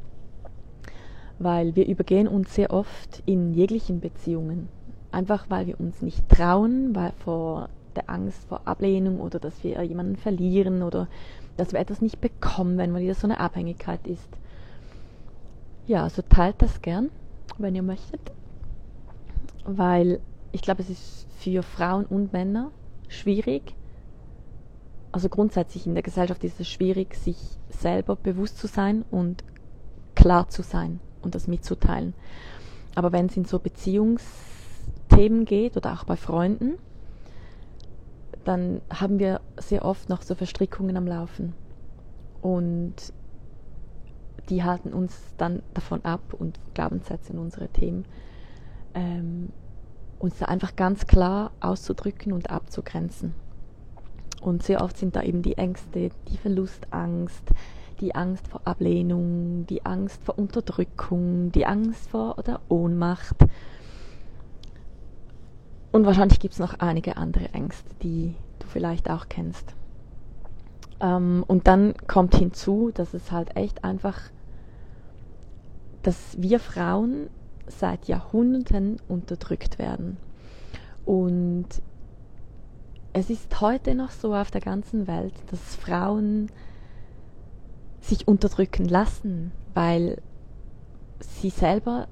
Weil 1.40 1.76
wir 1.76 1.88
übergehen 1.88 2.28
uns 2.28 2.54
sehr 2.54 2.72
oft 2.72 3.24
in 3.26 3.54
jeglichen 3.54 4.00
Beziehungen. 4.00 4.70
Einfach 5.12 5.46
weil 5.50 5.68
wir 5.68 5.80
uns 5.80 6.02
nicht 6.02 6.28
trauen, 6.30 6.96
weil 6.96 7.12
vor 7.24 7.70
der 7.96 8.10
Angst 8.10 8.46
vor 8.46 8.62
Ablehnung 8.66 9.20
oder 9.20 9.40
dass 9.40 9.64
wir 9.64 9.82
jemanden 9.84 10.16
verlieren 10.16 10.84
oder 10.84 11.08
dass 11.58 11.72
wir 11.74 11.80
etwas 11.80 12.02
nicht 12.02 12.20
bekommen, 12.22 12.78
wenn 12.78 12.92
man 12.92 13.02
wieder 13.02 13.14
so 13.14 13.28
eine 13.28 13.40
Abhängigkeit 13.40 14.06
ist. 14.08 14.30
Ja, 15.86 16.04
also 16.04 16.22
teilt 16.22 16.62
das 16.62 16.82
gern, 16.82 17.10
wenn 17.58 17.76
ihr 17.76 17.84
möchtet, 17.84 18.32
weil 19.66 20.20
ich 20.52 20.62
glaube, 20.62 20.82
es 20.82 20.90
ist 20.90 21.28
für 21.38 21.62
Frauen 21.62 22.06
und 22.06 22.34
Männer 22.34 22.72
schwierig. 23.08 23.76
Also 25.12 25.30
grundsätzlich 25.30 25.86
in 25.86 25.94
der 25.94 26.04
Gesellschaft 26.04 26.44
ist 26.44 26.60
es 26.60 26.68
schwierig, 26.68 27.16
sich 27.16 27.38
selber 27.70 28.16
bewusst 28.16 28.58
zu 28.58 28.68
sein 28.68 29.06
und 29.12 29.44
klar 30.16 30.48
zu 30.50 30.64
sein 30.64 31.00
und 31.24 31.36
das 31.36 31.48
mitzuteilen. 31.48 32.14
Aber 32.96 33.12
wenn 33.12 33.28
es 33.28 33.38
in 33.38 33.46
so 33.46 33.60
Beziehungsthemen 33.60 35.46
geht 35.46 35.78
oder 35.78 35.94
auch 35.94 36.04
bei 36.04 36.16
Freunden, 36.16 36.74
dann 38.44 38.82
haben 38.90 39.20
wir 39.20 39.42
sehr 39.58 39.86
oft 39.86 40.10
noch 40.10 40.22
so 40.22 40.36
Verstrickungen 40.36 40.98
am 40.98 41.08
Laufen. 41.08 41.54
Und 42.42 42.96
die 44.50 44.64
halten 44.64 44.94
uns 44.94 45.18
dann 45.38 45.64
davon 45.74 46.04
ab 46.04 46.34
und 46.38 46.60
Glaubenssätze 46.74 47.32
in 47.34 47.40
unsere 47.40 47.70
Themen, 47.70 48.06
ähm, 48.94 49.50
uns 50.20 50.38
da 50.40 50.46
einfach 50.46 50.76
ganz 50.76 51.08
klar 51.08 51.52
auszudrücken 51.62 52.34
und 52.34 52.50
abzugrenzen. 52.50 53.34
Und 54.42 54.64
sehr 54.64 54.82
oft 54.82 54.98
sind 54.98 55.16
da 55.16 55.24
eben 55.24 55.42
die 55.42 55.58
Ängste, 55.58 56.10
die 56.28 56.38
Verlustangst, 56.38 57.44
die 58.00 58.16
Angst 58.16 58.48
vor 58.48 58.62
Ablehnung, 58.66 59.66
die 59.68 59.86
Angst 59.86 60.24
vor 60.24 60.38
Unterdrückung, 60.38 61.52
die 61.52 61.66
Angst 61.66 62.10
vor 62.10 62.38
oder 62.38 62.62
Ohnmacht 62.70 63.38
und 65.94 66.08
wahrscheinlich 66.08 66.40
gibt 66.40 66.56
es 66.56 66.60
noch 66.60 66.80
einige 66.80 67.18
andere 67.18 67.50
Ängste, 67.54 67.88
die 68.02 68.34
du 68.58 68.68
vielleicht 68.68 69.12
auch 69.12 69.30
kennst. 69.30 69.76
Ähm, 71.00 71.46
und 71.48 71.68
dann 71.68 71.94
kommt 72.08 72.36
hinzu, 72.36 72.90
dass 72.92 73.14
es 73.14 73.32
halt 73.32 73.56
echt 73.56 73.84
einfach, 73.84 74.20
dass 76.02 76.36
wir 76.40 76.60
Frauen 76.60 77.30
seit 77.68 78.08
Jahrhunderten 78.08 78.98
unterdrückt 79.08 79.78
werden. 79.78 80.18
Und 81.06 81.68
es 83.14 83.30
ist 83.30 83.62
heute 83.62 83.94
noch 83.94 84.10
so 84.10 84.34
auf 84.34 84.50
der 84.50 84.62
ganzen 84.62 85.06
Welt, 85.06 85.36
dass 85.52 85.76
Frauen 85.76 86.50
sich 88.04 88.28
unterdrücken 88.28 88.86
lassen, 88.86 89.52
weil 89.74 90.22
sie 91.20 91.50
selber 91.50 92.08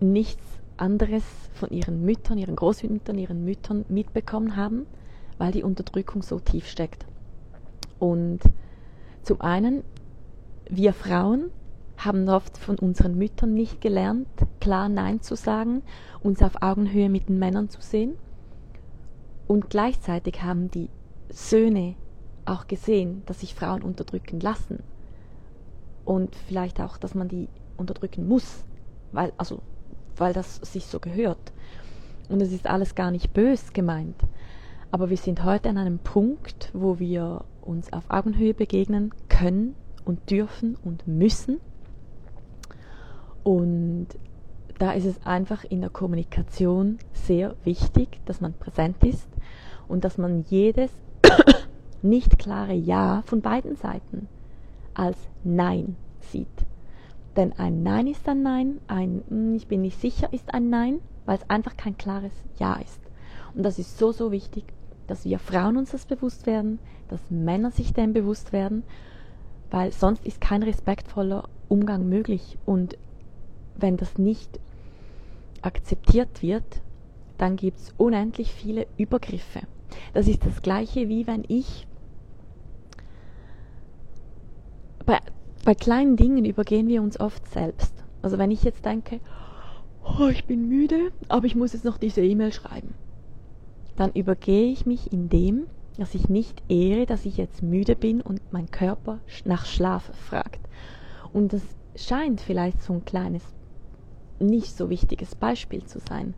nichts 0.00 0.44
anderes 0.76 1.22
von 1.54 1.70
ihren 1.70 2.04
Müttern, 2.04 2.36
ihren 2.36 2.56
Großmüttern, 2.56 3.16
ihren 3.16 3.44
Müttern 3.44 3.84
mitbekommen 3.88 4.56
haben, 4.56 4.86
weil 5.38 5.52
die 5.52 5.62
Unterdrückung 5.62 6.22
so 6.22 6.38
tief 6.40 6.66
steckt. 6.66 7.06
Und 7.98 8.40
zum 9.22 9.40
einen, 9.40 9.84
wir 10.68 10.92
Frauen 10.92 11.50
haben 11.96 12.28
oft 12.28 12.58
von 12.58 12.78
unseren 12.78 13.16
Müttern 13.16 13.54
nicht 13.54 13.80
gelernt, 13.80 14.28
klar 14.60 14.88
Nein 14.88 15.22
zu 15.22 15.34
sagen, 15.34 15.82
uns 16.22 16.42
auf 16.42 16.60
Augenhöhe 16.60 17.08
mit 17.08 17.28
den 17.28 17.38
Männern 17.38 17.70
zu 17.70 17.80
sehen. 17.80 18.16
Und 19.46 19.70
gleichzeitig 19.70 20.42
haben 20.42 20.70
die 20.70 20.90
Söhne 21.30 21.94
auch 22.44 22.66
gesehen, 22.66 23.22
dass 23.26 23.40
sich 23.40 23.54
Frauen 23.54 23.82
unterdrücken 23.82 24.40
lassen. 24.40 24.82
Und 26.06 26.34
vielleicht 26.34 26.80
auch, 26.80 26.96
dass 26.96 27.14
man 27.14 27.28
die 27.28 27.48
unterdrücken 27.76 28.26
muss. 28.26 28.64
Weil, 29.12 29.32
also 29.36 29.60
weil 30.16 30.32
das 30.32 30.56
sich 30.56 30.86
so 30.86 31.00
gehört. 31.00 31.52
Und 32.30 32.40
es 32.40 32.52
ist 32.52 32.66
alles 32.66 32.94
gar 32.94 33.10
nicht 33.10 33.34
bös 33.34 33.74
gemeint. 33.74 34.16
Aber 34.90 35.10
wir 35.10 35.16
sind 35.16 35.44
heute 35.44 35.68
an 35.68 35.76
einem 35.76 35.98
Punkt, 35.98 36.70
wo 36.72 36.98
wir 36.98 37.44
uns 37.60 37.92
auf 37.92 38.04
Augenhöhe 38.08 38.54
begegnen 38.54 39.12
können 39.28 39.74
und 40.04 40.30
dürfen 40.30 40.76
und 40.76 41.06
müssen. 41.08 41.60
Und 43.42 44.06
da 44.78 44.92
ist 44.92 45.06
es 45.06 45.26
einfach 45.26 45.64
in 45.64 45.80
der 45.80 45.90
Kommunikation 45.90 46.98
sehr 47.12 47.56
wichtig, 47.64 48.20
dass 48.26 48.40
man 48.40 48.52
präsent 48.54 49.02
ist 49.04 49.28
und 49.88 50.04
dass 50.04 50.18
man 50.18 50.44
jedes 50.48 50.90
nicht 52.02 52.38
klare 52.38 52.74
Ja 52.74 53.22
von 53.26 53.40
beiden 53.40 53.74
Seiten 53.74 54.28
als 54.96 55.16
Nein 55.44 55.96
sieht. 56.20 56.46
Denn 57.36 57.52
ein 57.58 57.82
Nein 57.82 58.06
ist 58.06 58.28
ein 58.28 58.42
Nein, 58.42 58.80
ein 58.88 59.22
hm, 59.28 59.54
Ich 59.54 59.66
bin 59.66 59.82
nicht 59.82 60.00
sicher 60.00 60.32
ist 60.32 60.52
ein 60.54 60.70
Nein, 60.70 61.00
weil 61.24 61.36
es 61.36 61.50
einfach 61.50 61.76
kein 61.76 61.98
klares 61.98 62.32
Ja 62.58 62.74
ist. 62.74 63.00
Und 63.54 63.62
das 63.62 63.78
ist 63.78 63.98
so, 63.98 64.12
so 64.12 64.32
wichtig, 64.32 64.64
dass 65.06 65.24
wir 65.24 65.38
Frauen 65.38 65.76
uns 65.76 65.92
das 65.92 66.06
bewusst 66.06 66.46
werden, 66.46 66.78
dass 67.08 67.20
Männer 67.30 67.70
sich 67.70 67.92
dem 67.92 68.12
bewusst 68.12 68.52
werden 68.52 68.82
weil 69.70 69.92
sonst 69.92 70.24
ist 70.26 70.40
kein 70.40 70.62
respektvoller 70.62 71.48
Umgang 71.68 72.08
möglich. 72.08 72.58
Und 72.64 72.96
wenn 73.76 73.96
das 73.96 74.18
nicht 74.18 74.60
akzeptiert 75.62 76.42
wird, 76.42 76.82
dann 77.38 77.56
gibt 77.56 77.78
es 77.78 77.94
unendlich 77.96 78.52
viele 78.52 78.86
Übergriffe. 78.96 79.60
Das 80.14 80.28
ist 80.28 80.44
das 80.44 80.62
gleiche 80.62 81.08
wie 81.08 81.26
wenn 81.26 81.44
ich 81.48 81.86
bei, 85.06 85.18
bei 85.64 85.74
kleinen 85.74 86.16
Dingen 86.16 86.44
übergehen 86.44 86.88
wir 86.88 87.02
uns 87.02 87.18
oft 87.18 87.48
selbst. 87.48 87.94
Also 88.22 88.38
wenn 88.38 88.50
ich 88.50 88.64
jetzt 88.64 88.84
denke, 88.84 89.20
oh, 90.04 90.28
ich 90.28 90.44
bin 90.44 90.68
müde, 90.68 91.12
aber 91.28 91.46
ich 91.46 91.54
muss 91.54 91.72
jetzt 91.72 91.84
noch 91.84 91.96
diese 91.96 92.22
E-Mail 92.22 92.52
schreiben, 92.52 92.94
dann 93.96 94.12
übergehe 94.12 94.70
ich 94.70 94.84
mich 94.84 95.12
in 95.12 95.28
dem, 95.28 95.66
dass 95.96 96.14
ich 96.14 96.28
nicht 96.28 96.62
ehre, 96.68 97.06
dass 97.06 97.24
ich 97.24 97.36
jetzt 97.36 97.62
müde 97.62 97.96
bin 97.96 98.20
und 98.20 98.40
mein 98.52 98.70
Körper 98.70 99.20
nach 99.44 99.64
Schlaf 99.64 100.10
fragt. 100.14 100.60
Und 101.32 101.52
das 101.52 101.62
scheint 101.94 102.40
vielleicht 102.40 102.82
so 102.82 102.92
ein 102.92 103.04
kleines, 103.04 103.42
nicht 104.38 104.76
so 104.76 104.90
wichtiges 104.90 105.34
Beispiel 105.34 105.84
zu 105.84 105.98
sein. 106.00 106.34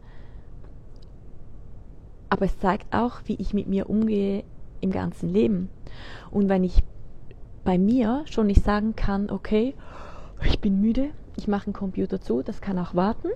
Aber 2.28 2.44
es 2.44 2.58
zeigt 2.58 2.94
auch, 2.94 3.20
wie 3.24 3.34
ich 3.34 3.54
mit 3.54 3.66
mir 3.66 3.90
umgehe 3.90 4.44
im 4.80 4.92
ganzen 4.92 5.30
Leben. 5.30 5.70
Und 6.30 6.48
wenn 6.48 6.62
ich 6.62 6.82
bei 7.68 7.76
mir 7.76 8.24
schon 8.30 8.46
nicht 8.46 8.64
sagen 8.64 8.96
kann, 8.96 9.28
okay, 9.28 9.74
ich 10.42 10.58
bin 10.58 10.80
müde, 10.80 11.10
ich 11.36 11.48
mache 11.48 11.66
den 11.66 11.74
Computer 11.74 12.18
zu, 12.18 12.42
das 12.42 12.62
kann 12.62 12.78
auch 12.78 12.94
warten, 12.94 13.28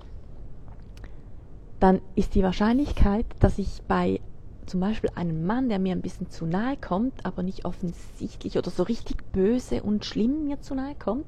dann 1.81 2.01
ist 2.14 2.35
die 2.35 2.42
Wahrscheinlichkeit, 2.42 3.27
dass 3.40 3.59
ich 3.59 3.83
bei 3.87 4.23
zum 4.64 4.81
Beispiel 4.81 5.11
einem 5.16 5.45
Mann, 5.45 5.68
der 5.68 5.79
mir 5.79 5.92
ein 5.92 6.01
bisschen 6.01 6.31
zu 6.31 6.47
nahe 6.47 6.79
kommt, 6.79 7.27
aber 7.27 7.42
nicht 7.42 7.66
offensichtlich 7.66 8.57
oder 8.57 8.71
so 8.71 8.85
richtig 8.85 9.23
böse 9.33 9.83
und 9.83 10.07
schlimm 10.07 10.45
mir 10.45 10.62
zu 10.62 10.75
nahe 10.75 10.95
kommt, 10.95 11.27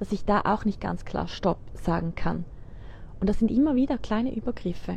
dass 0.00 0.10
ich 0.10 0.24
da 0.24 0.40
auch 0.46 0.64
nicht 0.64 0.80
ganz 0.80 1.04
klar 1.04 1.28
Stopp 1.28 1.60
sagen 1.74 2.16
kann. 2.16 2.44
Und 3.20 3.30
das 3.30 3.38
sind 3.38 3.52
immer 3.52 3.76
wieder 3.76 3.98
kleine 3.98 4.34
Übergriffe. 4.34 4.96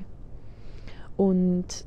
Und 1.16 1.86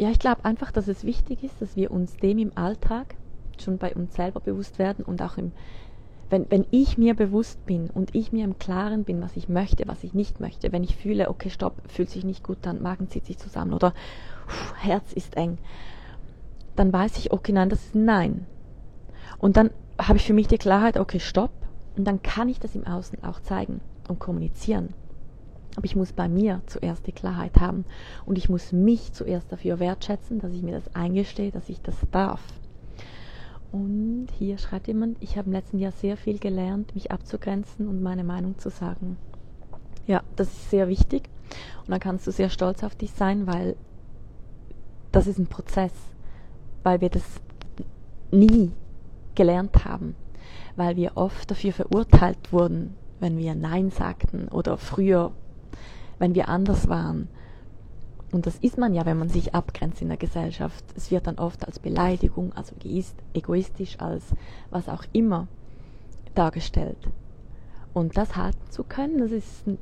ja, 0.00 0.08
ich 0.08 0.18
glaube 0.18 0.46
einfach, 0.46 0.72
dass 0.72 0.88
es 0.88 1.04
wichtig 1.04 1.44
ist, 1.44 1.60
dass 1.60 1.76
wir 1.76 1.90
uns 1.90 2.16
dem 2.16 2.38
im 2.38 2.56
Alltag 2.56 3.16
schon 3.62 3.78
bei 3.78 3.94
uns 3.94 4.14
selber 4.14 4.40
bewusst 4.40 4.78
werden 4.78 5.04
und 5.04 5.22
auch 5.22 5.36
im, 5.36 5.52
wenn, 6.30 6.50
wenn 6.50 6.66
ich 6.70 6.98
mir 6.98 7.14
bewusst 7.14 7.64
bin 7.66 7.90
und 7.90 8.14
ich 8.14 8.32
mir 8.32 8.44
im 8.44 8.58
Klaren 8.58 9.04
bin, 9.04 9.20
was 9.20 9.36
ich 9.36 9.48
möchte, 9.48 9.86
was 9.86 10.04
ich 10.04 10.14
nicht 10.14 10.40
möchte, 10.40 10.72
wenn 10.72 10.84
ich 10.84 10.96
fühle, 10.96 11.28
okay, 11.28 11.50
stopp, 11.50 11.74
fühlt 11.88 12.10
sich 12.10 12.24
nicht 12.24 12.42
gut 12.42 12.66
an, 12.66 12.82
Magen 12.82 13.08
zieht 13.08 13.26
sich 13.26 13.38
zusammen 13.38 13.72
oder 13.72 13.92
pff, 14.48 14.74
Herz 14.76 15.12
ist 15.12 15.36
eng, 15.36 15.58
dann 16.76 16.92
weiß 16.92 17.18
ich, 17.18 17.32
okay, 17.32 17.52
nein, 17.52 17.68
das 17.68 17.84
ist 17.84 17.94
Nein. 17.94 18.46
Und 19.38 19.56
dann 19.56 19.70
habe 19.98 20.18
ich 20.18 20.24
für 20.24 20.32
mich 20.32 20.48
die 20.48 20.58
Klarheit, 20.58 20.98
okay, 20.98 21.20
stopp, 21.20 21.52
und 21.96 22.04
dann 22.04 22.22
kann 22.22 22.48
ich 22.48 22.58
das 22.58 22.74
im 22.74 22.86
Außen 22.86 23.22
auch 23.22 23.40
zeigen 23.40 23.80
und 24.08 24.18
kommunizieren. 24.18 24.94
Aber 25.76 25.84
ich 25.84 25.96
muss 25.96 26.12
bei 26.12 26.28
mir 26.28 26.62
zuerst 26.66 27.06
die 27.06 27.12
Klarheit 27.12 27.60
haben 27.60 27.84
und 28.26 28.38
ich 28.38 28.48
muss 28.48 28.72
mich 28.72 29.12
zuerst 29.12 29.50
dafür 29.50 29.80
wertschätzen, 29.80 30.38
dass 30.38 30.52
ich 30.52 30.62
mir 30.62 30.74
das 30.74 30.94
eingestehe, 30.94 31.50
dass 31.50 31.68
ich 31.68 31.80
das 31.80 31.96
darf. 32.10 32.40
Und 33.74 34.28
hier 34.38 34.56
schreibt 34.58 34.86
jemand, 34.86 35.20
ich 35.20 35.36
habe 35.36 35.48
im 35.48 35.52
letzten 35.52 35.80
Jahr 35.80 35.90
sehr 35.90 36.16
viel 36.16 36.38
gelernt, 36.38 36.94
mich 36.94 37.10
abzugrenzen 37.10 37.88
und 37.88 38.04
meine 38.04 38.22
Meinung 38.22 38.56
zu 38.56 38.70
sagen. 38.70 39.16
Ja, 40.06 40.22
das 40.36 40.46
ist 40.46 40.70
sehr 40.70 40.86
wichtig 40.86 41.28
und 41.80 41.90
dann 41.90 41.98
kannst 41.98 42.24
du 42.24 42.30
sehr 42.30 42.50
stolz 42.50 42.84
auf 42.84 42.94
dich 42.94 43.10
sein, 43.10 43.48
weil 43.48 43.74
das 45.10 45.26
ist 45.26 45.40
ein 45.40 45.48
Prozess, 45.48 45.90
weil 46.84 47.00
wir 47.00 47.08
das 47.10 47.24
nie 48.30 48.70
gelernt 49.34 49.84
haben, 49.84 50.14
weil 50.76 50.94
wir 50.94 51.16
oft 51.16 51.50
dafür 51.50 51.72
verurteilt 51.72 52.52
wurden, 52.52 52.94
wenn 53.18 53.38
wir 53.38 53.56
Nein 53.56 53.90
sagten 53.90 54.46
oder 54.46 54.76
früher 54.76 55.32
wenn 56.20 56.36
wir 56.36 56.48
anders 56.48 56.88
waren. 56.88 57.28
Und 58.34 58.46
das 58.46 58.56
ist 58.56 58.78
man 58.78 58.94
ja, 58.94 59.06
wenn 59.06 59.16
man 59.16 59.28
sich 59.28 59.54
abgrenzt 59.54 60.02
in 60.02 60.08
der 60.08 60.16
Gesellschaft. 60.16 60.84
Es 60.96 61.12
wird 61.12 61.28
dann 61.28 61.38
oft 61.38 61.64
als 61.64 61.78
Beleidigung, 61.78 62.52
als 62.54 62.74
egoistisch, 63.32 64.00
als 64.00 64.24
was 64.70 64.88
auch 64.88 65.04
immer 65.12 65.46
dargestellt. 66.34 66.98
Und 67.92 68.16
das 68.16 68.34
halten 68.34 68.70
zu 68.70 68.82
können, 68.82 69.18
das 69.18 69.30
ist 69.30 69.64
ein 69.68 69.78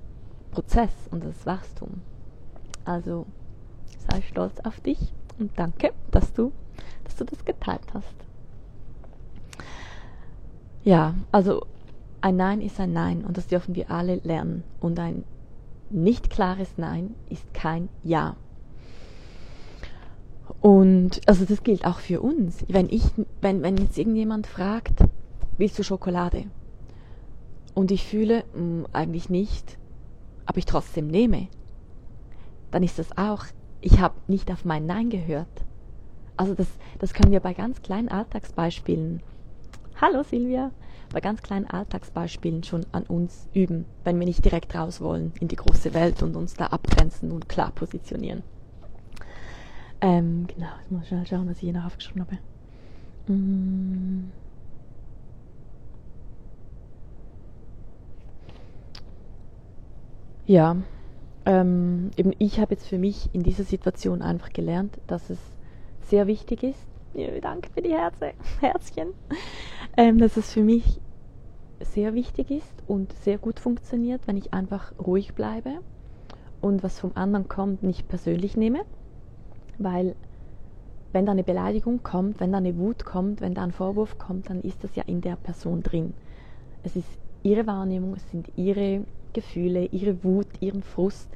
Prozess 0.50 0.92
und 1.10 1.24
das 1.24 1.34
ist 1.34 1.46
Wachstum. 1.46 2.02
Also 2.84 3.24
sei 4.10 4.20
stolz 4.20 4.60
auf 4.60 4.80
dich 4.80 4.98
und 5.38 5.58
danke, 5.58 5.94
dass 6.10 6.34
du, 6.34 6.52
dass 7.04 7.16
du 7.16 7.24
das 7.24 7.46
geteilt 7.46 7.94
hast. 7.94 8.16
Ja, 10.84 11.14
also 11.30 11.64
ein 12.20 12.36
Nein 12.36 12.60
ist 12.60 12.78
ein 12.78 12.92
Nein 12.92 13.24
und 13.24 13.38
das 13.38 13.46
dürfen 13.46 13.74
wir 13.74 13.90
alle 13.90 14.16
lernen. 14.16 14.62
Und 14.78 14.98
ein 14.98 15.24
nicht 15.92 16.30
klares 16.30 16.74
Nein 16.76 17.14
ist 17.28 17.52
kein 17.54 17.88
Ja. 18.02 18.36
Und 20.60 21.20
also 21.26 21.44
das 21.44 21.62
gilt 21.62 21.84
auch 21.84 21.98
für 21.98 22.20
uns. 22.20 22.64
Wenn 22.68 22.88
ich, 22.88 23.04
wenn, 23.40 23.62
wenn 23.62 23.76
jetzt 23.76 23.98
irgendjemand 23.98 24.46
fragt, 24.46 25.00
willst 25.58 25.78
du 25.78 25.82
Schokolade? 25.82 26.44
Und 27.74 27.90
ich 27.90 28.04
fühle, 28.04 28.44
mh, 28.54 28.58
hm, 28.58 28.86
eigentlich 28.92 29.30
nicht, 29.30 29.78
aber 30.46 30.58
ich 30.58 30.66
trotzdem 30.66 31.06
nehme, 31.06 31.48
dann 32.70 32.82
ist 32.82 32.98
das 32.98 33.16
auch, 33.16 33.44
ich 33.80 34.00
habe 34.00 34.14
nicht 34.28 34.50
auf 34.50 34.64
mein 34.64 34.86
Nein 34.86 35.10
gehört. 35.10 35.48
Also 36.36 36.54
das, 36.54 36.68
das 36.98 37.12
können 37.12 37.32
wir 37.32 37.40
bei 37.40 37.54
ganz 37.54 37.82
kleinen 37.82 38.08
Alltagsbeispielen. 38.08 39.22
Hallo 40.00 40.22
Silvia, 40.22 40.70
bei 41.12 41.20
ganz 41.20 41.42
kleinen 41.42 41.66
Alltagsbeispielen 41.66 42.64
schon 42.64 42.86
an 42.92 43.04
uns 43.04 43.48
üben, 43.52 43.84
wenn 44.04 44.18
wir 44.18 44.26
nicht 44.26 44.44
direkt 44.44 44.74
raus 44.74 45.00
wollen 45.00 45.32
in 45.40 45.48
die 45.48 45.56
große 45.56 45.94
Welt 45.94 46.22
und 46.22 46.36
uns 46.36 46.54
da 46.54 46.66
abgrenzen 46.66 47.30
und 47.30 47.48
klar 47.48 47.70
positionieren. 47.72 48.42
Ähm, 50.00 50.46
genau, 50.48 50.70
ich 50.84 50.90
muss 50.90 51.06
schnell 51.06 51.26
schauen, 51.26 51.48
was 51.48 51.56
ich 51.56 51.62
hier 51.62 51.72
noch 51.72 51.84
aufgeschrieben 51.84 52.26
habe. 52.26 53.32
Mm. 53.32 54.32
Ja, 60.44 60.76
ähm, 61.46 62.10
eben 62.16 62.32
ich 62.38 62.58
habe 62.58 62.74
jetzt 62.74 62.88
für 62.88 62.98
mich 62.98 63.30
in 63.32 63.44
dieser 63.44 63.62
Situation 63.62 64.22
einfach 64.22 64.50
gelernt, 64.50 64.98
dass 65.06 65.30
es 65.30 65.38
sehr 66.00 66.26
wichtig 66.26 66.64
ist, 66.64 66.86
danke 67.42 67.70
für 67.72 67.82
die 67.82 67.92
Herze, 67.92 68.32
Herzchen. 68.60 69.14
Ähm, 69.96 70.18
dass 70.18 70.36
es 70.36 70.52
für 70.52 70.62
mich 70.62 71.01
sehr 71.84 72.14
wichtig 72.14 72.50
ist 72.50 72.82
und 72.86 73.12
sehr 73.12 73.38
gut 73.38 73.60
funktioniert, 73.60 74.26
wenn 74.26 74.36
ich 74.36 74.52
einfach 74.52 74.92
ruhig 74.98 75.34
bleibe 75.34 75.80
und 76.60 76.82
was 76.82 76.98
vom 76.98 77.12
anderen 77.14 77.48
kommt, 77.48 77.82
nicht 77.82 78.08
persönlich 78.08 78.56
nehme. 78.56 78.80
Weil 79.78 80.14
wenn 81.12 81.26
da 81.26 81.32
eine 81.32 81.44
Beleidigung 81.44 82.02
kommt, 82.02 82.40
wenn 82.40 82.52
da 82.52 82.58
eine 82.58 82.78
Wut 82.78 83.04
kommt, 83.04 83.40
wenn 83.40 83.54
da 83.54 83.62
ein 83.62 83.72
Vorwurf 83.72 84.18
kommt, 84.18 84.48
dann 84.48 84.62
ist 84.62 84.82
das 84.82 84.96
ja 84.96 85.02
in 85.06 85.20
der 85.20 85.36
Person 85.36 85.82
drin. 85.82 86.14
Es 86.82 86.96
ist 86.96 87.08
ihre 87.42 87.66
Wahrnehmung, 87.66 88.14
es 88.14 88.30
sind 88.30 88.50
ihre 88.56 89.04
Gefühle, 89.32 89.86
ihre 89.86 90.24
Wut, 90.24 90.48
ihren 90.60 90.82
Frust. 90.82 91.28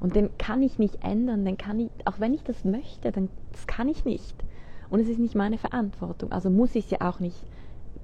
Und 0.00 0.16
den 0.16 0.30
kann 0.38 0.62
ich 0.62 0.78
nicht 0.78 1.04
ändern, 1.04 1.44
den 1.44 1.58
kann 1.58 1.78
ich, 1.78 1.90
auch 2.06 2.18
wenn 2.18 2.34
ich 2.34 2.42
das 2.42 2.64
möchte, 2.64 3.12
dann 3.12 3.28
das 3.52 3.66
kann 3.66 3.88
ich 3.88 4.04
nicht. 4.04 4.34
Und 4.90 5.00
es 5.00 5.08
ist 5.08 5.18
nicht 5.18 5.34
meine 5.34 5.58
Verantwortung. 5.58 6.32
Also 6.32 6.50
muss 6.50 6.74
ich 6.74 6.86
es 6.86 6.90
ja 6.90 6.98
auch 7.02 7.20
nicht 7.20 7.36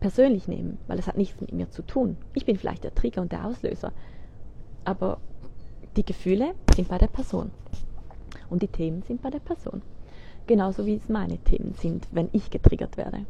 persönlich 0.01 0.49
nehmen, 0.49 0.79
weil 0.87 0.99
es 0.99 1.07
hat 1.07 1.17
nichts 1.17 1.41
mit 1.41 1.53
mir 1.53 1.71
zu 1.71 1.83
tun. 1.83 2.17
Ich 2.35 2.45
bin 2.45 2.57
vielleicht 2.57 2.85
der 2.85 2.95
Trigger 2.95 3.23
und 3.23 3.33
der 3.33 3.45
Auslöser. 3.45 3.93
Aber 4.85 5.19
die 5.97 6.05
Gefühle 6.05 6.55
sind 6.75 6.89
bei 6.89 6.99
der 6.99 7.09
Person. 7.09 7.51
Und 8.51 8.63
die 8.63 8.69
Themen 8.69 9.03
sind 9.03 9.23
bei 9.23 9.31
der 9.31 9.41
Person. 9.41 9.83
Genauso 10.47 10.87
wie 10.87 10.95
es 10.95 11.09
meine 11.09 11.39
Themen 11.39 11.75
sind, 11.75 12.07
wenn 12.11 12.29
ich 12.33 12.51
getriggert 12.51 12.97
werde. 12.97 13.27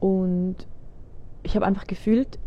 Und 0.00 0.56
ich 1.42 1.54
habe 1.56 1.66
einfach 1.66 1.86
gefühlt, 1.86 2.38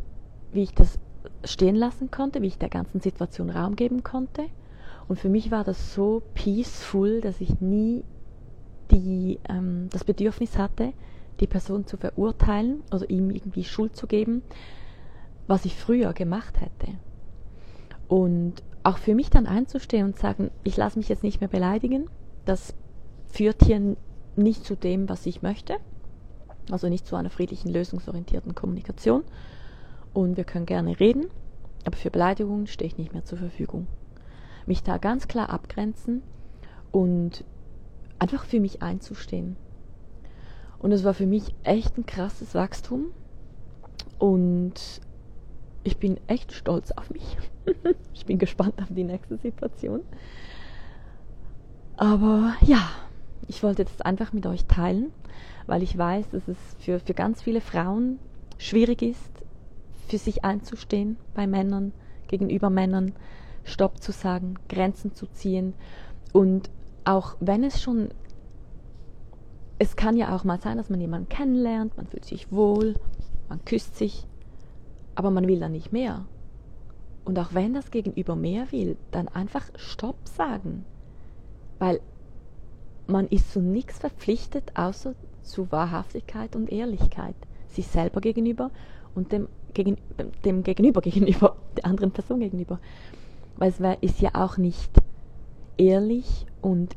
wie 0.52 0.64
ich 0.64 0.74
das 0.74 1.00
stehen 1.44 1.76
lassen 1.76 2.12
konnte, 2.12 2.42
wie 2.42 2.48
ich 2.48 2.58
der 2.58 2.70
ganzen 2.70 3.00
Situation 3.02 3.50
Raum 3.50 3.76
geben 3.76 4.04
konnte. 4.04 4.46
Und 5.08 5.20
für 5.20 5.30
mich 5.30 5.52
war 5.52 5.64
das 5.64 5.94
so 5.94 6.22
peaceful, 6.34 7.22
dass 7.22 7.42
ich 7.42 7.62
nie 7.62 8.04
die, 8.92 9.40
ähm, 9.48 9.88
das 9.92 10.04
Bedürfnis 10.04 10.58
hatte, 10.58 10.94
die 11.40 11.48
Person 11.48 11.86
zu 11.86 11.98
verurteilen 11.98 12.84
oder 12.92 13.10
ihm 13.10 13.30
irgendwie 13.30 13.64
Schuld 13.64 13.96
zu 13.96 14.08
geben, 14.08 14.44
was 15.48 15.66
ich 15.66 15.76
früher 15.76 16.14
gemacht 16.14 16.60
hätte. 16.60 16.98
Und 18.08 18.64
auch 18.84 18.98
für 18.98 19.16
mich 19.16 19.30
dann 19.30 19.46
einzustehen 19.46 20.06
und 20.06 20.18
sagen, 20.18 20.52
ich 20.64 20.78
lasse 20.78 20.98
mich 20.98 21.10
jetzt 21.10 21.24
nicht 21.24 21.42
mehr 21.42 21.50
beleidigen, 21.50 22.10
das 22.46 22.74
führt 23.28 23.64
hier 23.64 23.96
nicht 24.36 24.66
zu 24.66 24.76
dem, 24.76 25.10
was 25.10 25.26
ich 25.26 25.42
möchte, 25.42 25.76
also 26.72 26.88
nicht 26.90 27.06
zu 27.06 27.16
einer 27.16 27.30
friedlichen, 27.30 27.70
lösungsorientierten 27.70 28.56
Kommunikation. 28.56 29.24
Und 30.14 30.38
wir 30.38 30.44
können 30.44 30.66
gerne 30.66 31.00
reden, 31.00 31.28
aber 31.86 31.98
für 31.98 32.10
Beleidigungen 32.10 32.68
stehe 32.68 32.88
ich 32.88 32.98
nicht 32.98 33.14
mehr 33.14 33.26
zur 33.26 33.38
Verfügung. 33.38 33.88
Mich 34.66 34.84
da 34.84 34.98
ganz 34.98 35.28
klar 35.28 35.50
abgrenzen 35.50 36.24
und 36.92 37.44
einfach 38.18 38.46
für 38.46 38.60
mich 38.60 38.82
einzustehen. 38.82 39.56
Und 40.80 40.92
es 40.92 41.04
war 41.04 41.14
für 41.14 41.26
mich 41.26 41.54
echt 41.64 41.98
ein 41.98 42.06
krasses 42.06 42.56
Wachstum. 42.56 43.12
Und 44.18 45.02
ich 45.84 45.98
bin 45.98 46.20
echt 46.28 46.52
stolz 46.54 46.92
auf 46.92 47.10
mich. 47.12 47.38
ich 48.14 48.26
bin 48.26 48.38
gespannt 48.38 48.82
auf 48.82 48.88
die 48.90 49.04
nächste 49.04 49.38
Situation. 49.38 50.02
Aber 51.98 52.54
ja, 52.62 52.90
ich 53.48 53.64
wollte 53.64 53.84
das 53.84 54.02
einfach 54.02 54.32
mit 54.32 54.46
euch 54.46 54.66
teilen, 54.66 55.12
weil 55.68 55.84
ich 55.84 55.98
weiß, 55.98 56.30
dass 56.30 56.48
es 56.48 56.58
für, 56.80 57.00
für 57.00 57.14
ganz 57.14 57.42
viele 57.42 57.62
Frauen 57.62 58.20
schwierig 58.58 59.02
ist, 59.02 59.32
für 60.08 60.18
sich 60.18 60.46
einzustehen 60.46 61.18
bei 61.34 61.48
Männern, 61.48 61.92
gegenüber 62.28 62.70
Männern, 62.70 63.14
Stopp 63.64 64.02
zu 64.02 64.12
sagen, 64.12 64.56
Grenzen 64.70 65.14
zu 65.14 65.28
ziehen. 65.28 65.74
Und 66.32 66.70
auch 67.06 67.36
wenn 67.40 67.64
es 67.64 67.82
schon, 67.82 68.10
es 69.80 69.96
kann 69.96 70.18
ja 70.18 70.36
auch 70.36 70.44
mal 70.44 70.60
sein, 70.60 70.78
dass 70.78 70.90
man 70.90 71.00
jemanden 71.00 71.30
kennenlernt, 71.30 71.96
man 71.96 72.06
fühlt 72.06 72.26
sich 72.26 72.52
wohl, 72.52 72.96
man 73.48 73.64
küsst 73.64 73.96
sich, 73.96 74.28
aber 75.16 75.32
man 75.32 75.48
will 75.48 75.60
dann 75.60 75.72
nicht 75.72 75.94
mehr. 75.94 76.26
Und 77.24 77.40
auch 77.40 77.54
wenn 77.54 77.74
das 77.74 77.90
Gegenüber 77.90 78.36
mehr 78.36 78.72
will, 78.72 78.98
dann 79.12 79.30
einfach 79.30 79.70
Stopp 79.76 80.18
sagen. 80.26 80.86
Weil 81.80 82.02
man 83.08 83.28
ist 83.28 83.52
zu 83.52 83.62
nichts 83.62 84.00
verpflichtet, 84.00 84.72
außer 84.76 85.16
zu 85.44 85.72
Wahrhaftigkeit 85.72 86.56
und 86.56 86.72
Ehrlichkeit. 86.72 87.36
Sich 87.70 87.88
selber 87.88 88.20
gegenüber 88.20 88.72
und 89.16 89.32
dem, 89.32 89.48
gegen, 89.74 89.98
dem 90.44 90.64
Gegenüber 90.64 91.02
gegenüber, 91.04 91.56
der 91.78 91.86
anderen 91.86 92.12
Person 92.12 92.42
gegenüber. 92.42 92.80
Weil 93.58 93.70
es 93.70 93.80
ist 94.02 94.20
ja 94.20 94.32
auch 94.34 94.58
nicht 94.58 94.92
ehrlich 95.78 96.46
und 96.62 96.96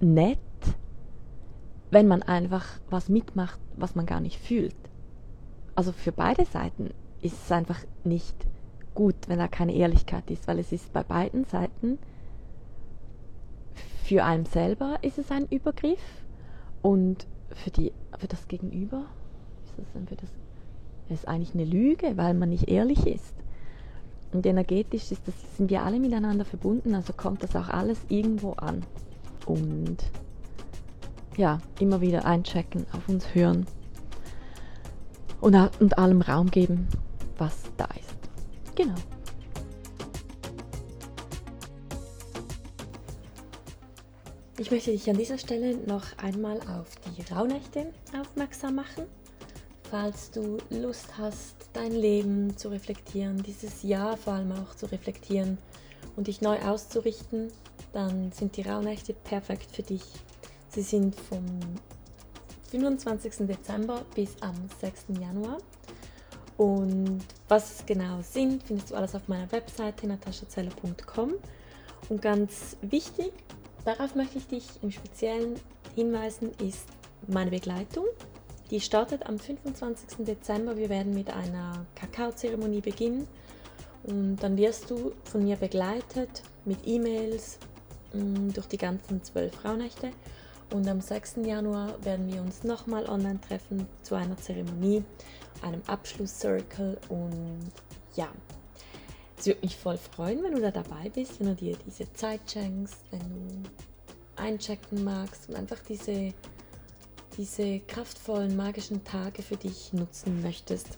nett, 0.00 0.38
wenn 1.92 2.08
man 2.08 2.22
einfach 2.22 2.66
was 2.88 3.10
mitmacht, 3.10 3.60
was 3.76 3.94
man 3.94 4.06
gar 4.06 4.20
nicht 4.20 4.40
fühlt. 4.40 4.74
Also 5.74 5.92
für 5.92 6.10
beide 6.10 6.46
Seiten 6.46 6.90
ist 7.20 7.44
es 7.44 7.52
einfach 7.52 7.78
nicht 8.02 8.34
gut, 8.94 9.14
wenn 9.28 9.38
da 9.38 9.46
keine 9.46 9.74
Ehrlichkeit 9.74 10.30
ist, 10.30 10.48
weil 10.48 10.58
es 10.58 10.72
ist 10.72 10.92
bei 10.94 11.02
beiden 11.02 11.44
Seiten 11.44 11.98
für 14.04 14.24
einen 14.24 14.46
selber 14.46 14.98
ist 15.02 15.18
es 15.18 15.30
ein 15.30 15.46
Übergriff 15.48 16.00
und 16.80 17.26
für, 17.50 17.70
die, 17.70 17.92
für 18.18 18.26
das 18.26 18.48
Gegenüber 18.48 19.04
ist 19.64 19.74
dann 19.94 20.06
für 20.06 20.16
das 20.16 20.30
ist 21.10 21.28
eigentlich 21.28 21.54
eine 21.54 21.66
Lüge, 21.66 22.16
weil 22.16 22.32
man 22.32 22.48
nicht 22.48 22.70
ehrlich 22.70 23.06
ist. 23.06 23.34
Und 24.32 24.46
energetisch 24.46 25.12
ist 25.12 25.28
das, 25.28 25.34
sind 25.58 25.68
wir 25.68 25.82
alle 25.82 26.00
miteinander 26.00 26.46
verbunden, 26.46 26.94
also 26.94 27.12
kommt 27.12 27.42
das 27.42 27.54
auch 27.54 27.68
alles 27.68 28.00
irgendwo 28.08 28.52
an. 28.52 28.82
Und 29.44 29.98
ja, 31.36 31.60
immer 31.80 32.00
wieder 32.00 32.24
einchecken, 32.24 32.86
auf 32.92 33.08
uns 33.08 33.34
hören 33.34 33.66
und, 35.40 35.56
und 35.80 35.98
allem 35.98 36.22
Raum 36.22 36.50
geben, 36.50 36.88
was 37.38 37.56
da 37.76 37.84
ist. 37.84 38.76
Genau. 38.76 38.94
Ich 44.58 44.70
möchte 44.70 44.92
dich 44.92 45.10
an 45.10 45.16
dieser 45.16 45.38
Stelle 45.38 45.76
noch 45.76 46.04
einmal 46.18 46.58
auf 46.60 46.86
die 47.16 47.32
Rauhnächte 47.32 47.92
aufmerksam 48.18 48.76
machen. 48.76 49.06
Falls 49.90 50.30
du 50.30 50.58
Lust 50.70 51.18
hast, 51.18 51.56
dein 51.72 51.92
Leben 51.92 52.56
zu 52.56 52.68
reflektieren, 52.68 53.42
dieses 53.42 53.82
Jahr 53.82 54.16
vor 54.16 54.34
allem 54.34 54.52
auch 54.52 54.74
zu 54.76 54.86
reflektieren 54.86 55.58
und 56.16 56.28
dich 56.28 56.40
neu 56.40 56.58
auszurichten, 56.60 57.48
dann 57.92 58.30
sind 58.32 58.56
die 58.56 58.62
Rauhnächte 58.62 59.14
perfekt 59.14 59.74
für 59.74 59.82
dich. 59.82 60.02
Sie 60.72 60.82
sind 60.82 61.14
vom 61.14 61.44
25. 62.70 63.46
Dezember 63.46 64.02
bis 64.14 64.30
am 64.40 64.54
6. 64.80 65.20
Januar. 65.20 65.58
Und 66.56 67.20
was 67.48 67.80
es 67.80 67.86
genau 67.86 68.20
sind, 68.22 68.62
findest 68.62 68.90
du 68.90 68.94
alles 68.94 69.14
auf 69.14 69.28
meiner 69.28 69.50
Webseite 69.52 70.06
nataschazeller.com. 70.06 71.34
Und 72.08 72.22
ganz 72.22 72.76
wichtig, 72.82 73.32
Darauf 73.84 74.14
möchte 74.14 74.38
ich 74.38 74.46
dich 74.46 74.64
im 74.82 74.90
Speziellen 74.92 75.56
hinweisen, 75.94 76.52
ist 76.64 76.86
meine 77.26 77.50
Begleitung. 77.50 78.04
Die 78.70 78.80
startet 78.80 79.26
am 79.26 79.38
25. 79.38 80.24
Dezember. 80.24 80.76
Wir 80.76 80.88
werden 80.88 81.12
mit 81.14 81.30
einer 81.30 81.84
Kakaozeremonie 81.96 82.80
beginnen 82.80 83.26
und 84.04 84.36
dann 84.36 84.56
wirst 84.56 84.90
du 84.90 85.12
von 85.24 85.42
mir 85.42 85.56
begleitet 85.56 86.42
mit 86.64 86.78
E-Mails 86.86 87.58
mm, 88.12 88.50
durch 88.50 88.66
die 88.66 88.78
ganzen 88.78 89.22
zwölf 89.24 89.52
Frauennächte. 89.54 90.10
Und 90.72 90.88
am 90.88 91.02
6. 91.02 91.36
Januar 91.44 92.02
werden 92.02 92.32
wir 92.32 92.40
uns 92.40 92.64
nochmal 92.64 93.06
online 93.06 93.38
treffen 93.40 93.86
zu 94.02 94.14
einer 94.14 94.38
Zeremonie, 94.38 95.04
einem 95.60 95.82
Abschlusscircle 95.86 96.98
und 97.10 97.70
ja, 98.16 98.28
es 99.36 99.46
würde 99.46 99.60
mich 99.60 99.76
voll 99.76 99.98
freuen, 99.98 100.42
wenn 100.42 100.54
du 100.54 100.60
da 100.62 100.70
dabei 100.70 101.10
bist, 101.10 101.40
wenn 101.40 101.48
du 101.48 101.54
dir 101.56 101.76
diese 101.84 102.10
Zeit 102.14 102.40
schenkst, 102.50 102.96
wenn 103.10 103.20
du 103.20 103.68
einchecken 104.36 105.04
magst 105.04 105.50
und 105.50 105.56
einfach 105.56 105.80
diese, 105.80 106.32
diese 107.36 107.80
kraftvollen, 107.80 108.56
magischen 108.56 109.04
Tage 109.04 109.42
für 109.42 109.56
dich 109.56 109.92
nutzen 109.92 110.40
möchtest 110.40 110.96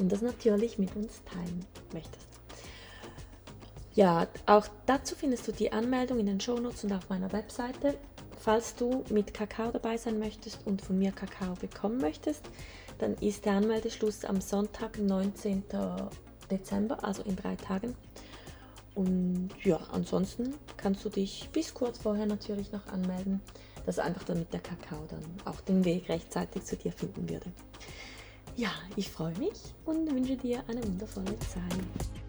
und 0.00 0.10
das 0.10 0.22
natürlich 0.22 0.78
mit 0.78 0.96
uns 0.96 1.22
teilen 1.24 1.64
möchtest. 1.92 2.26
Ja, 3.94 4.26
auch 4.46 4.66
dazu 4.86 5.14
findest 5.14 5.46
du 5.46 5.52
die 5.52 5.72
Anmeldung 5.72 6.18
in 6.18 6.26
den 6.26 6.40
Shownotes 6.40 6.84
und 6.84 6.92
auf 6.92 7.08
meiner 7.08 7.30
Webseite. 7.32 7.94
Falls 8.48 8.74
du 8.74 9.04
mit 9.10 9.34
Kakao 9.34 9.70
dabei 9.70 9.98
sein 9.98 10.18
möchtest 10.18 10.66
und 10.66 10.80
von 10.80 10.98
mir 10.98 11.12
Kakao 11.12 11.52
bekommen 11.60 11.98
möchtest, 11.98 12.40
dann 12.96 13.12
ist 13.16 13.44
der 13.44 13.52
Anmeldeschluss 13.52 14.24
am 14.24 14.40
Sonntag, 14.40 14.98
19. 14.98 15.64
Dezember, 16.50 17.04
also 17.04 17.22
in 17.24 17.36
drei 17.36 17.56
Tagen. 17.56 17.94
Und 18.94 19.50
ja, 19.64 19.78
ansonsten 19.92 20.54
kannst 20.78 21.04
du 21.04 21.10
dich 21.10 21.50
bis 21.52 21.74
kurz 21.74 21.98
vorher 21.98 22.24
natürlich 22.24 22.72
noch 22.72 22.86
anmelden, 22.86 23.42
dass 23.84 23.98
einfach 23.98 24.24
damit 24.24 24.50
der 24.50 24.60
Kakao 24.60 25.04
dann 25.10 25.24
auch 25.44 25.60
den 25.60 25.84
Weg 25.84 26.08
rechtzeitig 26.08 26.64
zu 26.64 26.76
dir 26.76 26.92
finden 26.92 27.28
würde. 27.28 27.52
Ja, 28.56 28.70
ich 28.96 29.10
freue 29.10 29.36
mich 29.36 29.60
und 29.84 30.10
wünsche 30.10 30.38
dir 30.38 30.64
eine 30.68 30.82
wundervolle 30.82 31.38
Zeit. 31.40 32.27